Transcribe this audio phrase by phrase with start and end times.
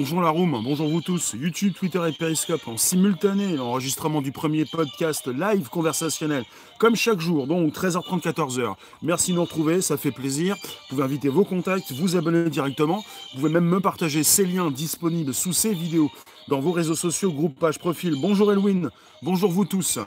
[0.00, 1.34] Bonjour la room, bonjour vous tous.
[1.34, 6.44] YouTube, Twitter et Periscope en simultané, l'enregistrement du premier podcast live conversationnel,
[6.78, 8.76] comme chaque jour, donc 13h30, 14h.
[9.02, 10.54] Merci de nous retrouver, ça fait plaisir.
[10.54, 13.02] Vous pouvez inviter vos contacts, vous abonner directement.
[13.32, 16.12] Vous pouvez même me partager ces liens disponibles sous ces vidéos
[16.46, 18.14] dans vos réseaux sociaux, groupe, page, profil.
[18.20, 18.90] Bonjour Elwin,
[19.22, 19.98] bonjour vous tous.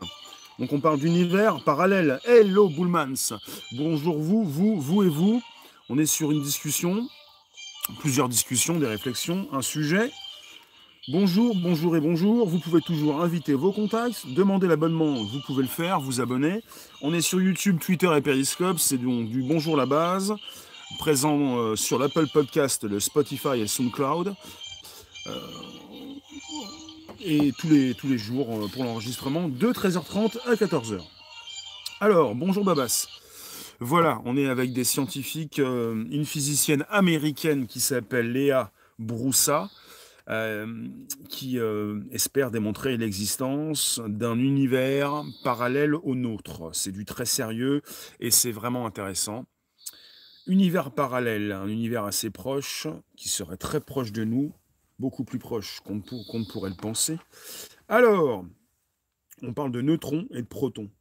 [0.57, 2.21] Donc on parle d'univers parallèle.
[2.23, 3.33] Hello Bullmans.
[3.73, 5.41] Bonjour vous, vous, vous et vous.
[5.89, 7.09] On est sur une discussion
[7.99, 10.11] plusieurs discussions, des réflexions, un sujet.
[11.07, 12.47] Bonjour, bonjour et bonjour.
[12.47, 16.63] Vous pouvez toujours inviter vos contacts, demander l'abonnement, vous pouvez le faire, vous abonner.
[17.01, 20.35] On est sur YouTube, Twitter et Periscope, c'est donc du Bonjour la base,
[20.99, 24.35] présent euh, sur l'Apple Podcast, le Spotify et le SoundCloud.
[25.27, 25.33] Euh,
[27.23, 30.99] et tous les, jours euh, pour l'enregistrement de 13h30 à 14h.
[31.99, 33.07] Alors, bonjour Babas.
[33.83, 39.71] Voilà, on est avec des scientifiques, euh, une physicienne américaine qui s'appelle Léa Broussa,
[40.29, 40.87] euh,
[41.29, 46.69] qui euh, espère démontrer l'existence d'un univers parallèle au nôtre.
[46.73, 47.81] C'est du très sérieux
[48.19, 49.45] et c'est vraiment intéressant.
[50.45, 52.85] Univers parallèle, un univers assez proche,
[53.17, 54.53] qui serait très proche de nous,
[54.99, 57.17] beaucoup plus proche qu'on ne pourrait le penser.
[57.89, 58.45] Alors,
[59.41, 60.91] on parle de neutrons et de protons.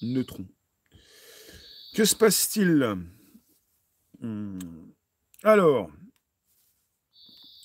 [0.00, 0.46] Neutrons.
[1.94, 2.96] Que se passe-t-il?
[4.20, 4.58] Hmm.
[5.42, 5.90] Alors,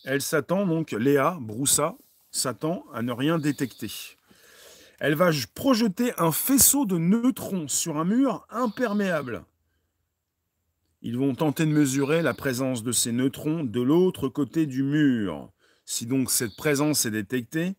[0.04, 1.96] elle s'attend donc, Léa Broussa
[2.30, 3.90] s'attend à ne rien détecter.
[5.00, 9.46] Elle va projeter un faisceau de neutrons sur un mur imperméable.
[11.02, 15.52] Ils vont tenter de mesurer la présence de ces neutrons de l'autre côté du mur.
[15.86, 17.76] Si donc cette présence est détectée,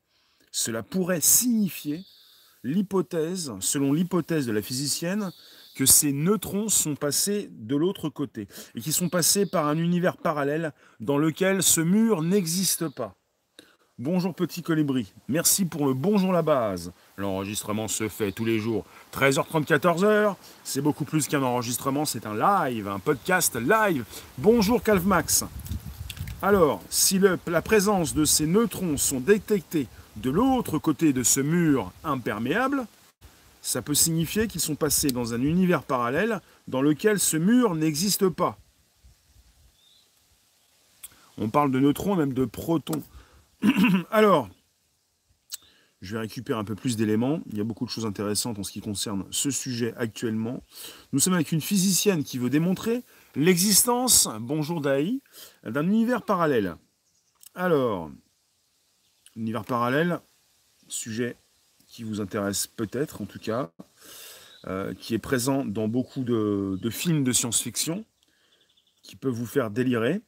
[0.51, 2.05] cela pourrait signifier
[2.62, 5.31] l'hypothèse, selon l'hypothèse de la physicienne,
[5.78, 10.16] que ces neutrons sont passés de l'autre côté et qui sont passés par un univers
[10.16, 13.15] parallèle dans lequel ce mur n'existe pas.
[13.97, 16.91] Bonjour petit colibri, merci pour le bonjour la base.
[17.16, 18.84] L'enregistrement se fait tous les jours
[19.15, 20.34] 13h30 14h,
[20.65, 24.05] c'est beaucoup plus qu'un enregistrement, c'est un live, un podcast live.
[24.37, 25.45] Bonjour Calvmax.
[26.43, 31.93] Alors, si la présence de ces neutrons sont détectés de l'autre côté de ce mur
[32.03, 32.84] imperméable,
[33.61, 38.29] ça peut signifier qu'ils sont passés dans un univers parallèle dans lequel ce mur n'existe
[38.29, 38.59] pas.
[41.37, 43.03] On parle de neutrons, même de protons.
[44.11, 44.49] Alors,
[46.01, 47.41] je vais récupérer un peu plus d'éléments.
[47.51, 50.63] Il y a beaucoup de choses intéressantes en ce qui concerne ce sujet actuellement.
[51.13, 53.03] Nous sommes avec une physicienne qui veut démontrer
[53.35, 55.21] l'existence, bonjour Daï,
[55.65, 56.77] d'un univers parallèle.
[57.55, 58.11] Alors,
[59.37, 60.21] univers parallèle,
[60.87, 61.37] sujet
[61.98, 63.72] qui vous intéresse peut-être en tout cas,
[64.69, 68.04] euh, qui est présent dans beaucoup de, films de science-fiction,
[69.03, 70.20] qui peut vous faire délirer.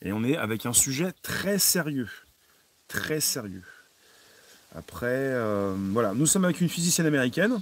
[0.00, 2.08] Et on est avec un sujet très sérieux,
[2.88, 3.66] très sérieux.
[4.74, 7.60] Après, euh, voilà, nous sommes avec une physicienne américaine.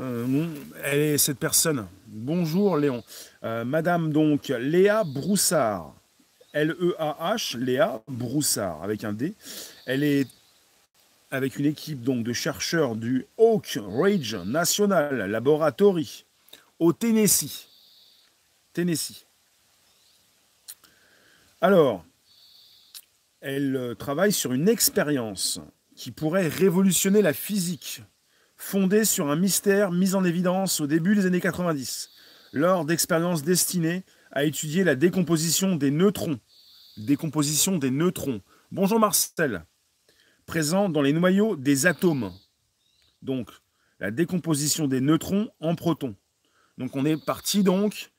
[0.00, 0.48] Euh,
[0.82, 1.86] elle est cette personne.
[2.08, 3.04] Bonjour Léon.
[3.42, 5.94] Madame donc Léa Broussard.
[6.52, 9.34] L-E-A-H, Léa Broussard, avec un D.
[9.86, 10.26] Elle est
[11.30, 16.24] avec une équipe donc de chercheurs du Oak Ridge National Laboratory
[16.78, 17.68] au Tennessee.
[21.60, 22.04] Alors,
[23.40, 25.60] elle euh, travaille sur une expérience
[25.94, 28.02] qui pourrait révolutionner la physique,
[28.56, 32.10] fondée sur un mystère mis en évidence au début des années 90,
[32.52, 36.38] lors d'expériences destinées à étudier la décomposition des neutrons.
[36.96, 38.40] Décomposition des neutrons.
[38.72, 39.64] Bonjour Marcel
[40.50, 42.32] présent dans les noyaux des atomes.
[43.22, 43.50] Donc,
[44.00, 46.16] la décomposition des neutrons en protons.
[46.76, 48.10] Donc, on est parti donc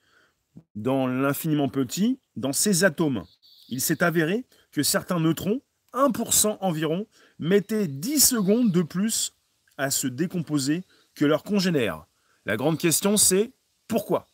[0.74, 3.26] dans l'infiniment petit, dans ces atomes.
[3.68, 5.60] Il s'est avéré que certains neutrons,
[5.92, 7.06] 1% environ,
[7.38, 9.34] mettaient 10 secondes de plus
[9.76, 10.84] à se décomposer
[11.16, 12.06] que leurs congénères.
[12.46, 13.52] La grande question, c'est
[13.90, 14.26] pourquoi?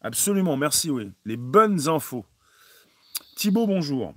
[0.00, 1.12] Absolument, merci, oui.
[1.24, 2.26] Les bonnes infos.
[3.36, 4.12] Thibaut, bonjour.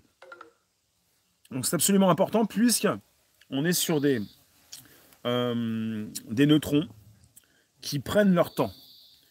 [1.51, 2.87] Donc c'est absolument important puisque
[3.49, 4.21] on est sur des,
[5.25, 6.87] euh, des neutrons
[7.81, 8.71] qui prennent leur temps.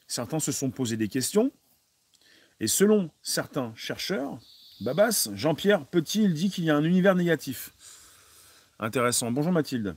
[0.07, 1.53] Certains se sont posés des questions
[2.61, 4.39] et selon certains chercheurs,
[4.81, 7.73] Babas, Jean-Pierre Petit, il dit qu'il y a un univers négatif.
[8.79, 9.31] Intéressant.
[9.31, 9.97] Bonjour Mathilde.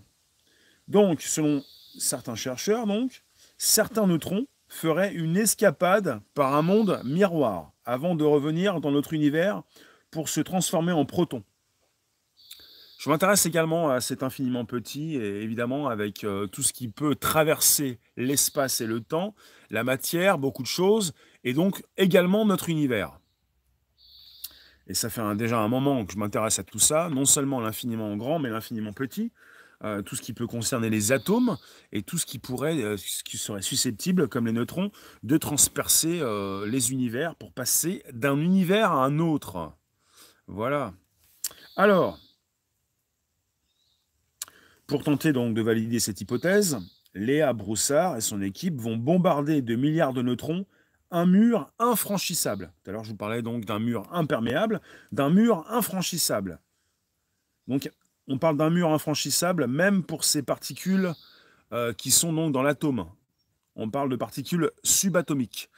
[0.88, 1.64] Donc, selon
[1.98, 3.24] certains chercheurs, donc,
[3.58, 9.64] certains neutrons feraient une escapade par un monde miroir avant de revenir dans notre univers
[10.10, 11.44] pour se transformer en protons.
[13.02, 17.16] Je m'intéresse également à cet infiniment petit, et évidemment avec euh, tout ce qui peut
[17.16, 19.34] traverser l'espace et le temps,
[19.72, 23.20] la matière, beaucoup de choses, et donc également notre univers.
[24.86, 28.16] et ça fait déjà un moment que je m'intéresse à tout ça, non seulement l'infiniment
[28.18, 29.32] grand, mais l'infiniment petit,
[29.84, 31.58] euh, tout ce qui peut concerner les atomes
[31.92, 34.92] et tout ce qui pourrait, euh, ce qui serait susceptible, comme les neutrons,
[35.24, 36.22] de transpercer
[36.68, 39.74] les univers pour passer d'un univers à un autre.
[40.46, 40.94] Voilà.
[41.76, 42.20] Alors,
[44.92, 46.78] pour tenter donc de valider cette hypothèse,
[47.14, 50.66] Léa Broussard et son équipe vont bombarder de milliards de neutrons
[51.12, 52.74] un mur infranchissable.
[52.84, 54.82] Tout je vous parlais donc d'un mur imperméable,
[55.14, 56.60] d'un mur infranchissable.
[58.28, 61.14] On parle d'un mur infranchissable même pour ces particules
[61.72, 63.06] euh, qui sont donc dans l'atome.
[63.78, 65.70] On parle de particules subatomiques.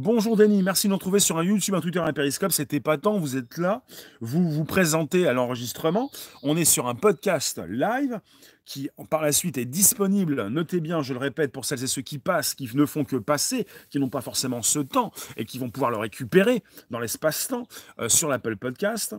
[0.00, 2.52] Bonjour Denis, merci de nous retrouver sur un YouTube, un Twitter, un Periscope.
[2.52, 3.82] C'était pas tant, vous êtes là.
[4.20, 6.08] Vous vous présentez à l'enregistrement.
[6.44, 8.20] On est sur un podcast live
[8.64, 10.46] qui, par la suite, est disponible.
[10.50, 13.16] Notez bien, je le répète, pour celles et ceux qui passent, qui ne font que
[13.16, 16.62] passer, qui n'ont pas forcément ce temps et qui vont pouvoir le récupérer
[16.92, 17.66] dans l'espace-temps
[17.98, 19.16] euh, sur l'Apple Podcast.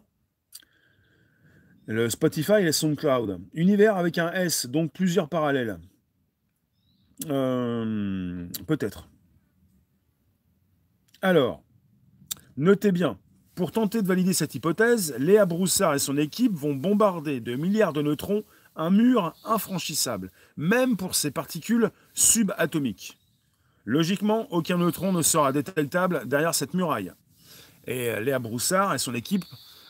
[1.88, 3.42] Le Spotify et les SoundCloud.
[3.54, 5.78] Univers avec un S, donc plusieurs parallèles.
[7.30, 9.10] Euh, peut-être.
[11.21, 11.62] Alors,
[12.56, 13.18] notez bien,
[13.54, 17.92] pour tenter de valider cette hypothèse, Léa Broussard et son équipe vont bombarder de milliards
[17.92, 18.45] de neutrons
[18.77, 23.18] un mur infranchissable, même pour ces particules subatomiques.
[23.83, 27.12] Logiquement, aucun neutron ne sera détectable derrière cette muraille.
[27.86, 29.44] Et Léa Broussard et son équipe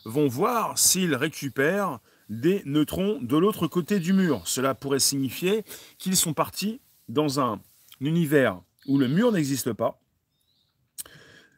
[0.06, 2.00] vont voir s'ils récupèrent
[2.30, 4.42] des neutrons de l'autre côté du mur.
[4.46, 5.64] Cela pourrait signifier
[6.00, 7.60] qu'ils sont partis dans un
[8.02, 10.00] univers où le mur n'existe pas,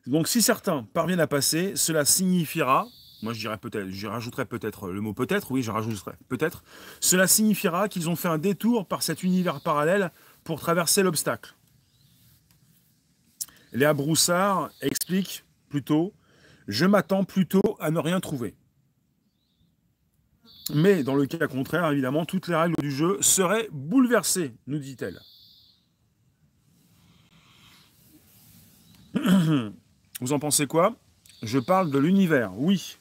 [0.07, 2.87] donc si certains parviennent à passer, cela signifiera,
[3.21, 6.63] moi je dirais peut-être, j'y rajouterais peut-être le mot peut-être, oui je rajouterais peut-être,
[6.99, 10.11] cela signifiera qu'ils ont fait un détour par cet univers parallèle
[10.43, 11.55] pour traverser l'obstacle.
[13.73, 16.13] Léa Broussard explique plutôt
[16.67, 18.55] Je m'attends plutôt à ne rien trouver.
[20.73, 25.19] Mais dans le cas contraire, évidemment, toutes les règles du jeu seraient bouleversées, nous dit-elle.
[30.21, 30.95] Vous en pensez quoi?
[31.41, 32.97] Je parle de l'univers, oui.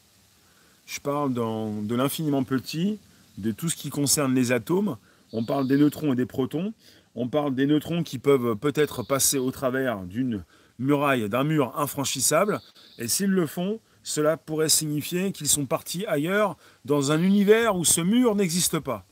[0.87, 2.99] Je parle de l'infiniment petit,
[3.37, 4.96] de tout ce qui concerne les atomes.
[5.32, 6.72] On parle des neutrons et des protons.
[7.14, 10.44] On parle des neutrons qui peuvent peut-être passer au travers d'une
[10.78, 12.58] muraille, d'un mur infranchissable.
[12.99, 16.56] Et s'ils le font, cela pourrait signifier qu'ils sont partis ailleurs,
[16.87, 19.05] dans un univers où ce mur n'existe pas.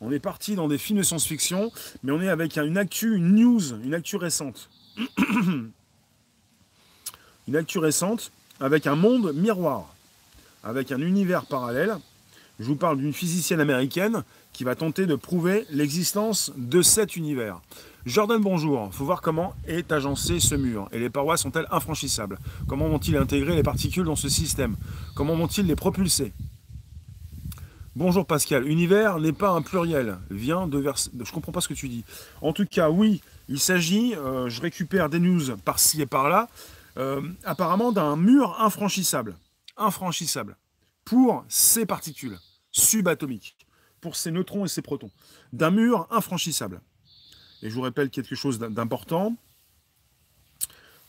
[0.00, 1.72] On est parti dans des films de science-fiction,
[2.04, 4.70] mais on est avec une actu, une news, une actu récente.
[7.48, 8.30] une actu récente
[8.60, 9.94] avec un monde miroir,
[10.62, 11.96] avec un univers parallèle.
[12.60, 14.22] Je vous parle d'une physicienne américaine
[14.52, 17.60] qui va tenter de prouver l'existence de cet univers.
[18.04, 18.92] Jordan, bonjour.
[18.92, 22.38] Faut voir comment est agencé ce mur et les parois sont-elles infranchissables?
[22.68, 24.76] Comment vont-ils intégrer les particules dans ce système?
[25.14, 26.32] Comment vont-ils les propulser?
[27.96, 28.68] Bonjour Pascal.
[28.68, 30.18] Univers n'est pas un pluriel.
[30.30, 30.96] Vient de vers...
[30.96, 32.04] Je comprends pas ce que tu dis.
[32.42, 34.14] En tout cas, oui, il s'agit.
[34.14, 36.48] Euh, je récupère des news par-ci et par-là.
[36.98, 39.36] Euh, apparemment d'un mur infranchissable,
[39.76, 40.56] infranchissable,
[41.04, 42.36] pour ces particules
[42.72, 43.56] subatomiques,
[44.00, 45.12] pour ces neutrons et ces protons,
[45.52, 46.80] d'un mur infranchissable.
[47.62, 49.36] Et je vous rappelle quelque chose d'important,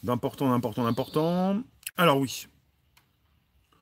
[0.03, 1.63] d'important, d'important, d'important.
[1.97, 2.47] Alors oui,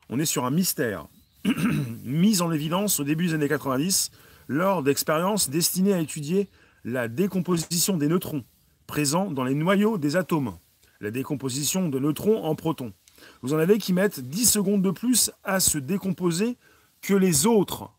[0.09, 1.07] on est sur un mystère.
[2.03, 4.11] Mis en évidence au début des années 90
[4.47, 6.47] lors d'expériences destinées à étudier
[6.85, 8.45] la décomposition des neutrons
[8.85, 10.57] présents dans les noyaux des atomes
[10.99, 12.93] la décomposition de neutrons en protons.
[13.41, 16.57] Vous en avez qui mettent 10 secondes de plus à se décomposer
[17.01, 17.91] que les autres.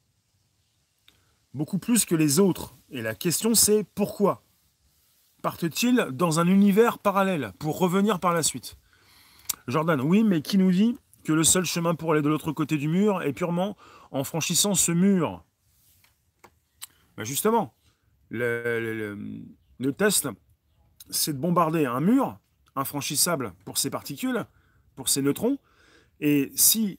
[1.55, 2.75] Beaucoup plus que les autres.
[2.91, 4.43] Et la question c'est pourquoi
[5.43, 8.77] Partent-ils dans un univers parallèle pour revenir par la suite?
[9.69, 12.77] Jordan, oui, mais qui nous dit que le seul chemin pour aller de l'autre côté
[12.77, 13.77] du mur est purement
[14.11, 15.45] en franchissant ce mur?
[17.17, 17.73] Ben Justement,
[18.31, 19.17] le,
[19.79, 20.29] le test,
[21.11, 22.39] c'est de bombarder un mur
[22.79, 24.47] infranchissable pour ces particules,
[24.97, 25.59] pour ces neutrons.
[26.21, 26.99] Et si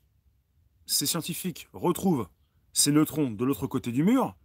[0.85, 2.27] ces scientifiques retrouvent
[2.73, 4.35] ces neutrons de l'autre côté du mur,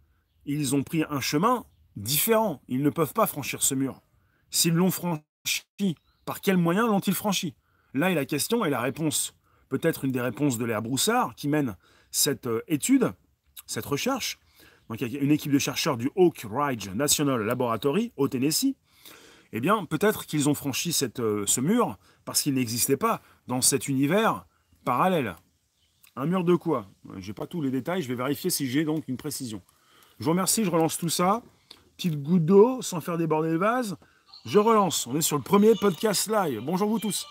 [0.45, 1.65] ils ont pris un chemin
[1.95, 2.61] différent.
[2.67, 4.01] Ils ne peuvent pas franchir ce mur.
[4.49, 5.23] S'ils l'ont franchi,
[6.25, 7.55] par quels moyens l'ont-ils franchi?
[7.93, 9.35] Là est la question et la réponse,
[9.69, 11.77] peut-être une des réponses de Léa Broussard qui mène
[12.11, 13.11] cette euh, étude,
[13.67, 14.37] cette recherche.
[14.89, 18.75] Donc, il y a une équipe de chercheurs du Oak Ridge National Laboratory au Tennessee
[19.57, 23.61] eh bien, peut-être qu'ils ont franchi cette, euh, ce mur parce qu'il n'existait pas dans
[23.61, 24.45] cet univers
[24.83, 25.37] parallèle.
[26.17, 26.87] Un mur de quoi?
[27.19, 29.61] Je n'ai pas tous les détails, je vais vérifier si j'ai donc une précision.
[30.19, 31.41] Je vous remercie, je relance tout ça.
[31.95, 33.95] Petite goutte d'eau, sans faire déborder les vase.
[34.45, 36.59] Je relance, on est sur le premier podcast live.
[36.61, 37.25] Bonjour vous tous.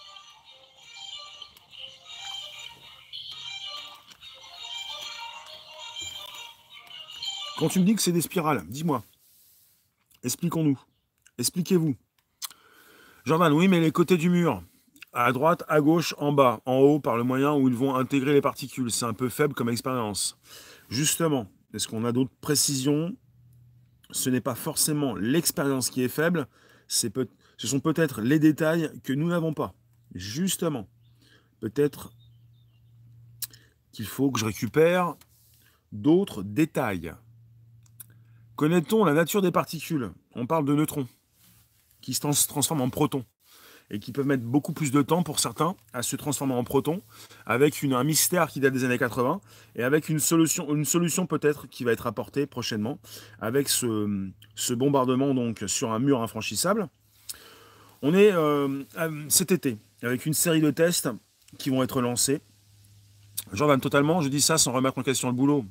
[7.59, 9.03] Quand tu me dis que c'est des spirales, dis-moi.
[10.23, 10.81] Expliquons-nous.
[11.37, 11.95] Expliquez-vous.
[13.25, 14.63] Jordan, oui, mais les côtés du mur,
[15.15, 18.35] à droite, à gauche, en bas, en haut, par le moyen où ils vont intégrer
[18.35, 20.39] les particules, c'est un peu faible comme expérience.
[20.91, 23.17] Justement, est-ce qu'on a d'autres précisions?
[24.11, 26.47] Ce n'est pas forcément l'expérience qui est faible,
[26.87, 27.09] ce
[27.67, 29.73] sont peut-être les détails que nous n'avons pas.
[30.15, 30.87] Justement,
[31.61, 32.13] peut-être
[33.91, 35.15] qu'il faut que je récupère
[35.93, 37.15] d'autres détails.
[38.55, 40.11] Connaît-on la nature des particules?
[40.35, 41.09] On parle de neutrons
[42.05, 43.25] qui se transforment en protons
[43.91, 47.03] et qui peuvent mettre beaucoup plus de temps pour certains à se transformer en protons,
[47.45, 49.41] avec une, un mystère qui date des années 80,
[49.77, 52.99] et avec une solution, une solution peut-être qui va être apportée prochainement,
[53.41, 56.89] avec ce, bombardement donc sur un mur infranchissable.
[58.01, 58.83] On est euh,
[59.29, 61.11] cet été, avec une série de tests
[61.59, 62.41] qui vont être lancés,
[63.53, 65.65] Jordan, totalement, je dis ça sans remettre en question le boulot.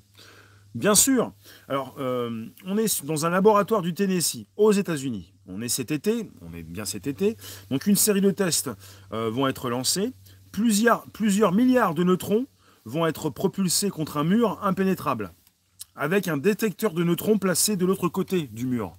[0.76, 1.34] Bien sûr.
[1.68, 5.34] Alors, euh, on est dans un laboratoire du Tennessee, aux États-Unis.
[5.46, 7.38] On est cet été, on est bien cet été.
[7.70, 8.72] Donc, une série de tests
[9.12, 10.14] euh, vont être lancés.
[10.52, 11.06] Plusieurs,
[11.52, 12.48] milliards de neutrons
[12.86, 15.34] vont être propulsés contre un mur impénétrable,
[15.96, 18.98] avec un détecteur de neutrons placé de l'autre côté du mur.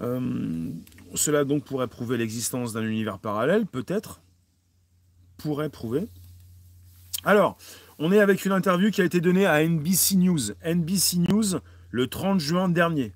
[0.00, 0.70] Euh,
[1.14, 4.20] cela donc pourrait prouver l'existence d'un univers parallèle, peut-être.
[5.36, 6.08] Pourrait prouver.
[7.24, 7.56] Alors,
[7.98, 10.52] on est avec une interview qui a été donnée à NBC News.
[10.64, 11.60] NBC News
[11.90, 13.14] le 30 juin dernier.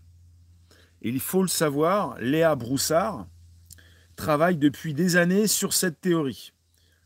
[1.03, 3.27] il faut le savoir, Léa Broussard
[4.15, 6.53] travaille depuis des années sur cette théorie.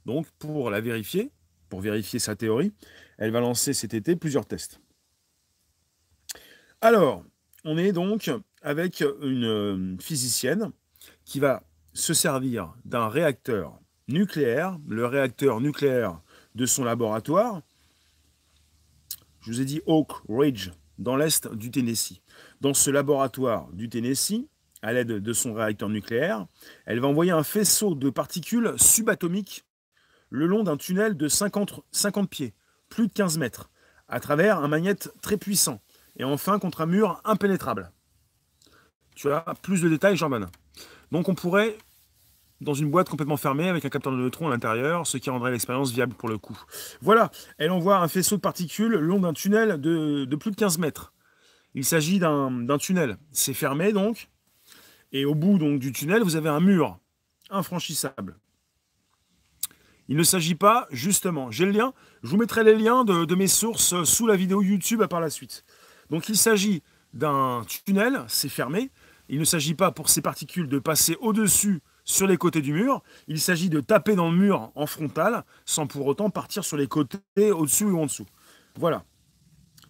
[0.06, 1.30] Donc, pour la vérifier,
[1.68, 2.72] pour vérifier sa théorie,
[3.18, 4.80] elle va lancer cet été plusieurs tests.
[6.80, 7.24] Alors,
[7.64, 8.30] on est donc
[8.62, 10.72] avec une euh, physicienne
[11.24, 11.62] qui va
[11.94, 14.78] se servir d'un réacteur nucléaire.
[14.88, 16.20] Le réacteur nucléaire
[16.54, 17.62] de son laboratoire.
[19.40, 22.20] Je vous ai dit Oak Ridge, dans l'est du Tennessee.
[22.60, 24.46] Dans ce laboratoire du Tennessee,
[24.82, 26.46] à l'aide de son réacteur nucléaire,
[26.86, 29.64] elle va envoyer un faisceau de particules subatomiques
[30.30, 32.54] le long d'un tunnel de 50, 50 pieds,
[32.88, 33.70] plus de 15 mètres,
[34.08, 35.80] à travers un magnète très puissant,
[36.16, 37.92] et enfin contre un mur impénétrable.
[39.14, 40.50] Tu as plus de détails, Jean-Ben.
[41.10, 41.76] Donc on pourrait
[42.62, 45.50] dans une boîte complètement fermée avec un capteur de neutrons à l'intérieur, ce qui rendrait
[45.50, 46.58] l'expérience viable pour le coup.
[47.00, 50.78] Voilà, elle envoie un faisceau de particules le long d'un tunnel de, plus de 15
[50.78, 51.12] mètres.
[51.74, 53.16] Il s'agit d'un tunnel.
[53.32, 54.28] C'est fermé donc,
[55.12, 56.98] et au bout donc, du tunnel, vous avez un mur
[57.50, 58.38] infranchissable.
[60.08, 61.92] Il ne s'agit pas, justement, j'ai le lien,
[62.22, 65.30] je vous mettrai les liens de, de mes sources sous la vidéo YouTube par la
[65.30, 65.64] suite.
[66.10, 66.82] Donc il s'agit
[67.14, 68.90] d'un tunnel, c'est fermé.
[69.28, 73.02] Il ne s'agit pas pour ces particules de passer au-dessus sur les côtés du mur.
[73.28, 76.86] Il s'agit de taper dans le mur en frontal sans pour autant partir sur les
[76.86, 78.26] côtés au-dessus ou en dessous.
[78.76, 79.04] Voilà.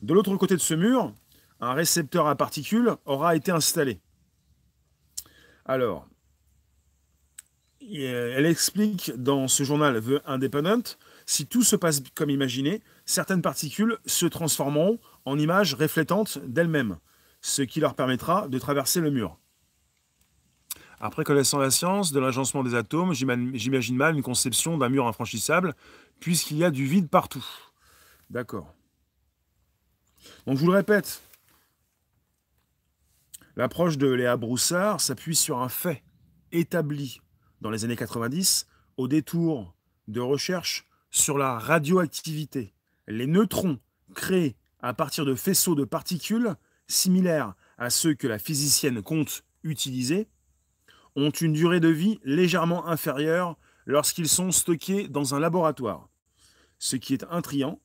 [0.03, 1.13] De l'autre côté de ce mur,
[1.61, 4.01] un récepteur à particules aura été installé.
[5.65, 6.09] Alors,
[7.81, 13.99] elle explique dans ce journal The Independent, si tout se passe comme imaginé, certaines particules
[14.07, 16.99] se transformeront en images reflétantes d'elles-mêmes,
[17.41, 19.39] ce qui leur permettra de traverser le mur.
[21.05, 25.75] Après connaissant la science de l'agencement des atomes, j'imagine mal une conception d'un mur infranchissable,
[26.21, 27.45] puisqu'il y a du vide partout.
[28.31, 28.73] D'accord.
[30.47, 31.21] Donc je vous le répète,
[33.57, 36.05] l'approche de Léa Broussard s'appuie sur un fait
[36.53, 37.21] établi
[37.61, 39.75] dans les années 90 au détour
[40.07, 42.75] de recherches sur la radioactivité.
[43.09, 43.81] Les neutrons
[44.15, 46.55] créés à partir de faisceaux de particules
[46.87, 50.29] similaires à ceux que la physicienne compte utiliser
[51.17, 56.09] ont une durée de vie légèrement inférieure lorsqu'ils sont stockés dans un laboratoire.
[56.79, 57.81] Ce qui est intriguant.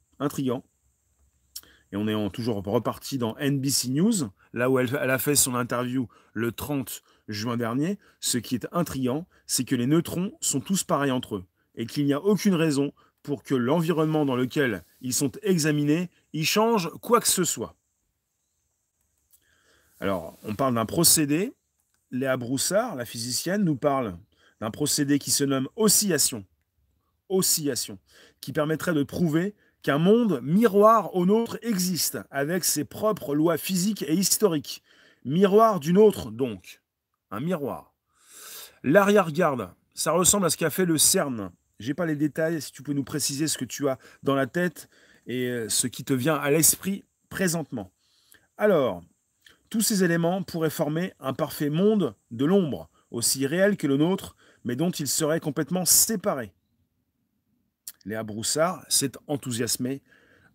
[1.91, 6.07] Et on est toujours reparti dans NBC News, là où elle, a fait son interview
[6.33, 7.97] le 30 juin dernier.
[8.19, 12.05] Ce qui est intriguant, c'est que les neutrons sont tous pareils entre eux et qu'il
[12.05, 12.91] n'y a aucune raison
[13.23, 17.75] pour que l'environnement dans lequel ils sont examinés y change quoi que ce soit.
[19.99, 21.53] Alors, on parle d'un procédé
[22.11, 24.17] Léa Broussard, la physicienne, nous parle
[24.61, 26.45] d'un procédé qui se nomme oscillation.
[27.29, 27.99] Oscillation,
[28.39, 34.03] qui permettrait de prouver qu'un monde miroir au nôtre existe, avec ses propres lois physiques
[34.03, 34.83] et historiques.
[35.25, 36.81] Miroir d'une autre, donc.
[37.31, 37.93] Un miroir.
[38.83, 41.51] L'arrière-garde, ça ressemble à ce qu'a fait le CERN.
[41.79, 44.47] J'ai pas les détails, si tu peux nous préciser ce que tu as dans la
[44.47, 44.89] tête
[45.27, 47.91] et euh, ce qui te vient à l'esprit présentement.
[48.57, 49.03] Alors,
[49.69, 54.35] tous ces éléments pourraient former un parfait monde de l'ombre, aussi réel que le nôtre,
[54.63, 56.53] mais dont ils seraient complètement séparés.
[58.05, 60.01] Léa Broussard s'est enthousiasmée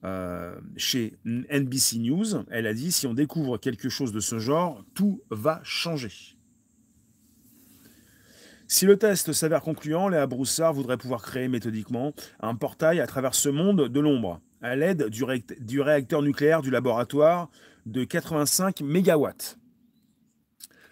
[0.04, 2.45] euh, chez NBC News.
[2.50, 6.12] Elle a dit si on découvre quelque chose de ce genre, tout va changer.
[8.66, 13.35] Si le test s'avère concluant, Léa Broussard voudrait pouvoir créer méthodiquement un portail à travers
[13.35, 17.50] ce monde de l'ombre, à l'aide du, réacteur nucléaire du laboratoire
[17.87, 19.29] de 85 MW.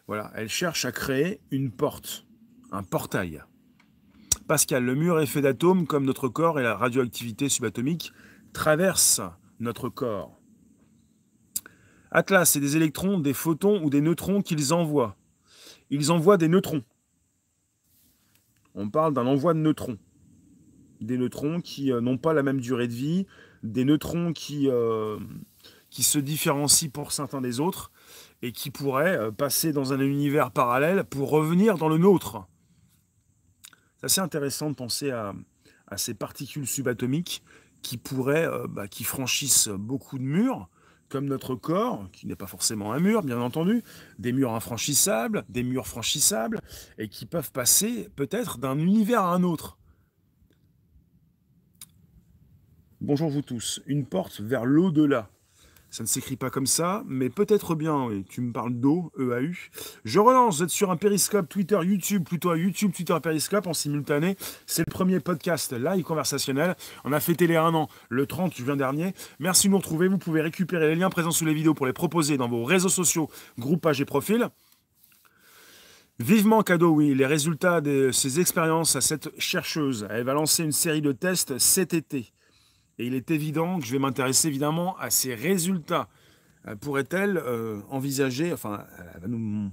[0.06, 2.26] Voilà, elle cherche à créer une porte,
[2.72, 3.42] un portail.
[4.48, 8.12] Pascal, le mur est fait d'atomes comme notre corps et la radioactivité subatomique
[8.52, 9.20] traverse
[9.60, 10.40] notre corps.
[12.10, 15.16] Atlas, c'est des électrons, des photons ou des neutrons qu'ils envoient.
[15.90, 16.82] Ils envoient des neutrons
[18.74, 19.98] on parle d'un envoi de neutrons.
[21.00, 23.26] Des neutrons qui euh, n'ont pas la même durée de vie,
[23.62, 25.18] des neutrons qui, euh,
[25.90, 27.90] qui se différencient pour certains des autres
[28.42, 32.46] et qui pourraient euh, passer dans un univers parallèle pour revenir dans le nôtre.
[33.98, 35.34] C'est assez intéressant de penser à,
[35.96, 37.42] ces particules subatomiques
[37.82, 40.68] qui pourraient, bah, qui franchissent beaucoup de murs,
[41.10, 43.82] comme notre corps, qui n'est pas forcément un mur, bien entendu,
[44.18, 46.60] des murs infranchissables, des murs franchissables,
[46.96, 49.76] et qui peuvent passer peut-être d'un univers à un autre.
[53.02, 55.28] Bonjour vous tous, une porte vers l'au-delà.
[55.90, 58.24] Ça ne s'écrit pas comme ça, mais peut-être bien, oui.
[58.28, 59.52] Tu me parles d'eau, EAU.
[60.04, 64.36] Je relance, vous êtes sur un périscope Twitter, YouTube, plutôt YouTube, Twitter, périscope en simultané.
[64.66, 66.76] C'est le premier podcast live conversationnel.
[67.04, 69.14] On a fêté les un an le 30 juin dernier.
[69.40, 70.06] Merci de nous retrouver.
[70.06, 72.88] Vous pouvez récupérer les liens présents sous les vidéos pour les proposer dans vos réseaux
[72.88, 73.28] sociaux,
[73.58, 74.48] groupes, pages et profils.
[76.20, 80.06] Vivement cadeau, oui, les résultats de ces expériences à cette chercheuse.
[80.10, 82.30] Elle va lancer une série de tests cet été.
[83.00, 86.10] Et il est évident que je vais m'intéresser évidemment à ces résultats.
[86.68, 89.70] Euh, pourrait-elle euh, envisager, enfin, elle va nous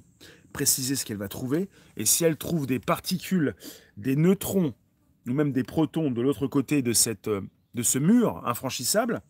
[0.54, 3.54] préciser ce qu'elle va trouver, et si elle trouve des particules,
[3.98, 4.74] des neutrons,
[5.28, 6.94] ou même des protons de l'autre côté de,
[7.28, 7.42] euh,
[7.74, 9.22] de ce mur infranchissable,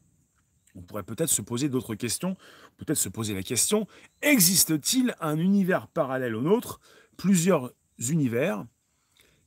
[0.76, 2.38] on pourrait peut-être se poser d'autres questions,
[2.78, 3.88] peut-être se poser la question,
[4.22, 6.80] existe-t-il un univers parallèle au nôtre,
[7.18, 8.64] plusieurs univers,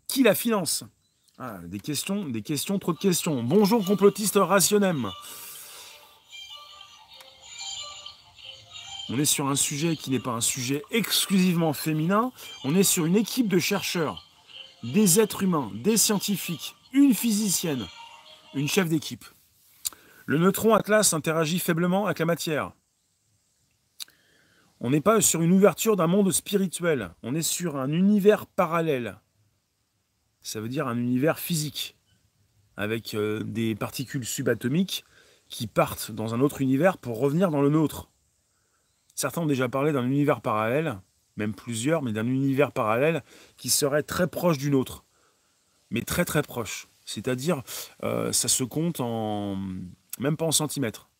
[0.08, 0.82] qui la finance?
[1.42, 3.42] Ah, des questions, des questions, trop de questions.
[3.42, 5.10] Bonjour complotiste rationnem.
[9.08, 12.30] On est sur un sujet qui n'est pas un sujet exclusivement féminin.
[12.62, 14.28] On est sur une équipe de chercheurs,
[14.82, 17.86] des êtres humains, des scientifiques, une physicienne,
[18.52, 19.24] une chef d'équipe.
[20.26, 22.72] Le neutron Atlas interagit faiblement avec la matière.
[24.78, 27.14] On n'est pas sur une ouverture d'un monde spirituel.
[27.22, 29.16] On est sur un univers parallèle
[30.42, 31.96] ça veut dire un univers physique,
[32.76, 35.04] avec euh, des particules subatomiques
[35.48, 38.10] qui partent dans un autre univers pour revenir dans le nôtre.
[39.14, 41.00] Certains ont déjà parlé d'un univers parallèle,
[41.36, 43.22] même plusieurs, mais d'un univers parallèle
[43.56, 45.04] qui serait très proche du nôtre,
[45.90, 46.88] mais très très proche.
[47.04, 47.62] C'est-à-dire,
[48.04, 49.56] euh, ça se compte en
[50.18, 51.10] même pas en centimètres.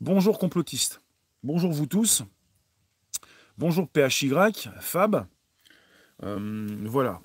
[0.00, 1.02] Bonjour complotiste.
[1.42, 2.24] Bonjour vous tous.
[3.58, 4.32] Bonjour PHY,
[4.80, 5.26] Fab.
[6.22, 7.20] Euh, voilà.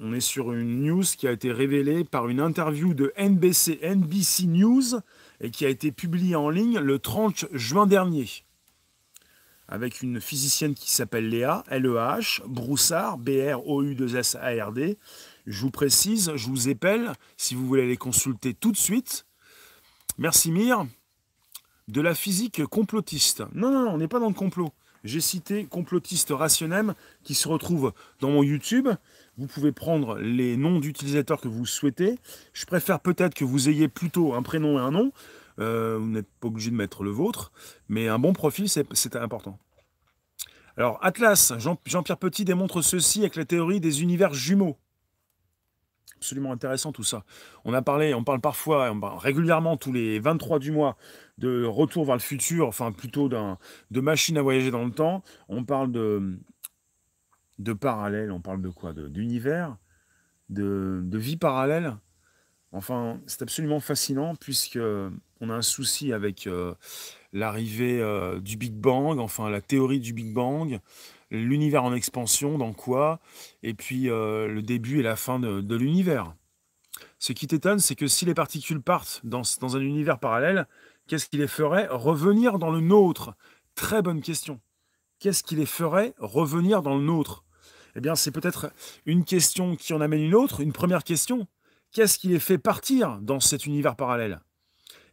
[0.00, 4.46] On est sur une news qui a été révélée par une interview de NBC, NBC
[4.46, 5.00] News
[5.40, 8.28] et qui a été publiée en ligne le 30 juin dernier.
[9.66, 14.96] Avec une physicienne qui s'appelle Léa, L-E-H, Broussard, B-R-O-U-2-S-A-R-D.
[15.48, 19.26] Je vous précise, je vous épelle, si vous voulez les consulter tout de suite.
[20.16, 20.86] Merci Mire.
[21.88, 23.42] De la physique complotiste.
[23.52, 24.72] Non, non, non, on n'est pas dans le complot.
[25.04, 28.88] J'ai cité complotiste rationnel qui se retrouve dans mon YouTube.
[29.38, 32.18] Vous pouvez prendre les noms d'utilisateurs que vous souhaitez.
[32.52, 35.12] Je préfère peut-être que vous ayez plutôt un prénom et un nom.
[35.60, 37.52] Euh, vous n'êtes pas obligé de mettre le vôtre,
[37.88, 39.58] mais un bon profil, c'est important.
[40.76, 44.76] Alors, Atlas, Jean-Pierre Petit démontre ceci avec la théorie des univers jumeaux.
[46.16, 47.24] Absolument intéressant tout ça.
[47.64, 50.96] On a parlé, on parle parfois, régulièrement tous les 23 du mois,
[51.38, 55.22] de retour vers le futur, enfin plutôt de machine à voyager dans le temps.
[55.48, 56.40] On parle de,
[57.58, 58.92] de parallèle, on parle de quoi?
[58.92, 59.76] D'univers?
[60.48, 61.96] De, de, vie parallèle?
[62.72, 64.78] Enfin, c'est absolument fascinant puisque
[65.40, 66.74] on a un souci avec euh,
[67.32, 70.80] l'arrivée euh, du Big Bang, enfin la théorie du Big Bang,
[71.30, 73.20] l'univers en expansion, dans quoi,
[73.62, 76.34] et puis euh, le début et la fin de, l'univers.
[77.18, 80.66] Ce qui t'étonne, c'est que si les particules partent dans, dans un univers parallèle,
[81.06, 83.34] qu'est-ce qui les ferait revenir dans le nôtre?
[83.74, 84.60] Très bonne question.
[85.18, 87.44] Qu'est-ce qui les ferait revenir dans le nôtre?
[87.96, 88.72] Eh bien, c'est peut-être
[89.06, 91.46] une question qui en amène une autre, une première question.
[91.92, 94.40] Qu'est-ce qui les fait partir dans cet univers parallèle?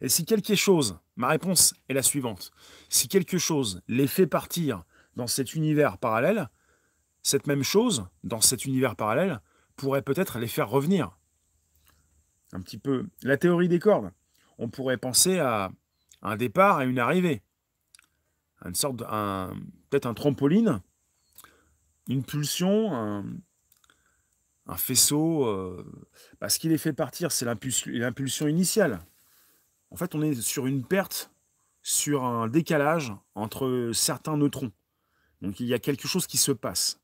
[0.00, 2.50] Et si quelque chose, ma réponse est la suivante,
[2.88, 4.84] si quelque chose les fait partir
[5.16, 6.50] dans cet univers parallèle,
[7.22, 9.40] cette même chose, dans cet univers parallèle,
[9.76, 11.18] pourrait peut-être les faire revenir.
[12.52, 14.12] Un petit peu la théorie des cordes.
[14.58, 15.70] on pourrait penser à
[16.22, 17.42] un départ et une arrivée.
[18.64, 20.80] Une sorte peut-être un trampoline,
[22.08, 23.24] une pulsion, un,
[24.76, 25.46] faisceau.
[25.46, 25.84] Euh,
[26.38, 29.00] parce qu'il est fait partir, c'est l'impulsion initiale.
[29.90, 31.30] En fait, on est sur une perte,
[31.82, 34.72] sur un décalage entre certains neutrons.
[35.42, 37.00] Donc il y a quelque chose qui se passe.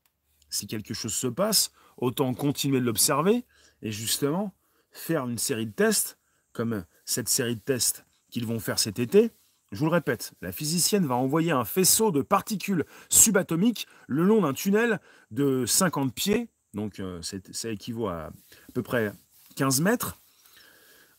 [0.49, 3.45] Si quelque chose se passe, autant continuer de l'observer
[3.81, 4.53] et justement
[4.91, 6.17] faire une série de tests,
[6.51, 9.31] comme cette série de tests qu'ils vont faire cet été.
[9.73, 14.41] Je vous le répète, la physicienne va envoyer un faisceau de particules subatomiques le long
[14.41, 14.99] d'un tunnel
[15.31, 18.31] de 50 pieds, donc euh, ça équivaut à à
[18.75, 19.11] peu près
[19.55, 20.19] 15 mètres.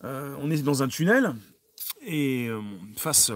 [0.04, 1.34] Euh, on est dans un tunnel
[2.02, 2.60] et euh,
[2.96, 3.32] face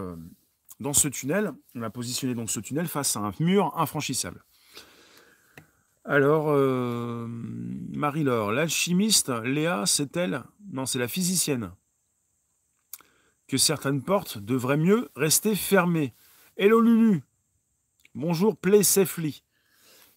[0.78, 4.44] dans ce tunnel, on a positionné donc ce tunnel face à un mur infranchissable.
[6.04, 6.57] Alors,
[7.26, 10.44] Marie-Laure, l'alchimiste, Léa, c'est elle?
[10.72, 11.72] Non, c'est la physicienne.
[13.48, 16.12] Que certaines portes devraient mieux rester fermées.
[16.58, 17.22] Hello Lulu
[18.14, 19.42] Bonjour, play safely.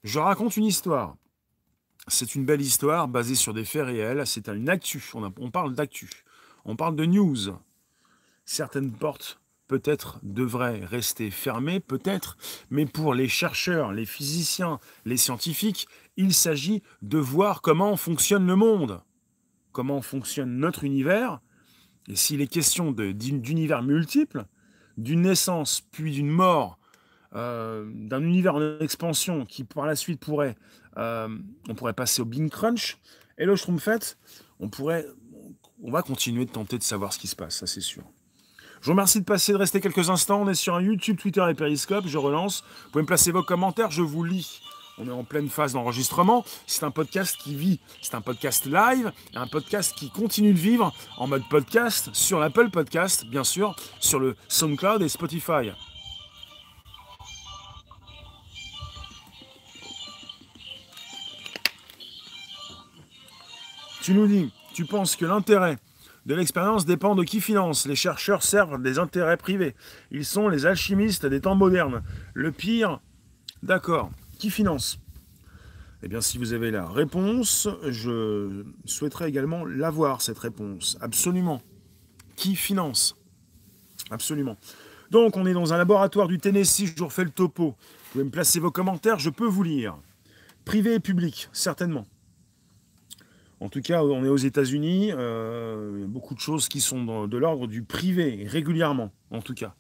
[0.04, 1.16] Je raconte une histoire.
[2.10, 4.28] C'est une belle histoire basée sur des faits réels.
[4.28, 5.02] C'est une actu.
[5.14, 6.10] On, on parle d'actu.
[6.66, 7.38] On parle de news.
[8.44, 9.40] Certaines portes
[9.70, 12.36] peut-être devrait rester fermé, peut-être,
[12.70, 18.58] mais pour les chercheurs, les physiciens, les scientifiques, il s'agit de voir comment fonctionne le
[18.58, 19.02] monde,
[19.72, 21.40] comment fonctionne notre univers,
[22.08, 24.46] et s'il est question d'univers multiples,
[24.98, 26.78] d'une naissance puis d'une mort,
[27.36, 30.56] euh, d'un univers en expansion qui par la suite pourrait,
[30.98, 31.30] euh,
[31.70, 32.98] on pourrait passer au Bing Crunch,
[33.38, 34.18] et le Schtroumpfette,
[34.60, 35.06] on pourrait,
[35.82, 38.04] on va continuer de tenter de savoir ce qui se passe, ça c'est sûr.
[38.82, 40.42] Je vous remercie de passer, de rester quelques instants.
[40.42, 42.08] On est sur YouTube, Twitter et Periscope.
[42.08, 42.64] Je relance.
[42.86, 44.60] Vous pouvez me placer vos commentaires, je vous lis.
[45.02, 46.46] On est en pleine phase d'enregistrement.
[46.68, 47.80] C'est un podcast qui vit.
[48.04, 52.70] C'est un podcast live, un podcast qui continue de vivre en mode podcast sur l'Apple
[52.70, 55.72] Podcast, bien sûr, sur le SoundCloud et Spotify.
[64.04, 65.80] Tu nous dis, tu penses que l'intérêt
[66.28, 67.88] de l'expérience dépend de qui finance.
[67.88, 69.74] Les chercheurs servent des intérêts privés.
[70.12, 72.04] Ils sont les alchimistes des temps modernes.
[72.36, 73.00] Le pire,
[73.64, 74.12] d'accord,
[74.42, 75.00] qui finance
[76.02, 80.98] Eh bien, si vous avez la réponse, je souhaiterais également l'avoir, cette réponse.
[81.00, 81.62] Absolument.
[82.36, 83.16] Qui finance?
[84.10, 84.58] Absolument.
[85.12, 87.66] Donc, on est dans un laboratoire du Tennessee, je vous refais le topo.
[87.66, 89.96] Vous pouvez me placer vos commentaires, je peux vous lire.
[90.66, 92.08] Privé et public, certainement.
[93.60, 97.68] En tout cas, on est aux États-Unis, euh, beaucoup de choses qui sont de l'ordre
[97.68, 99.76] du privé, régulièrement, en tout cas.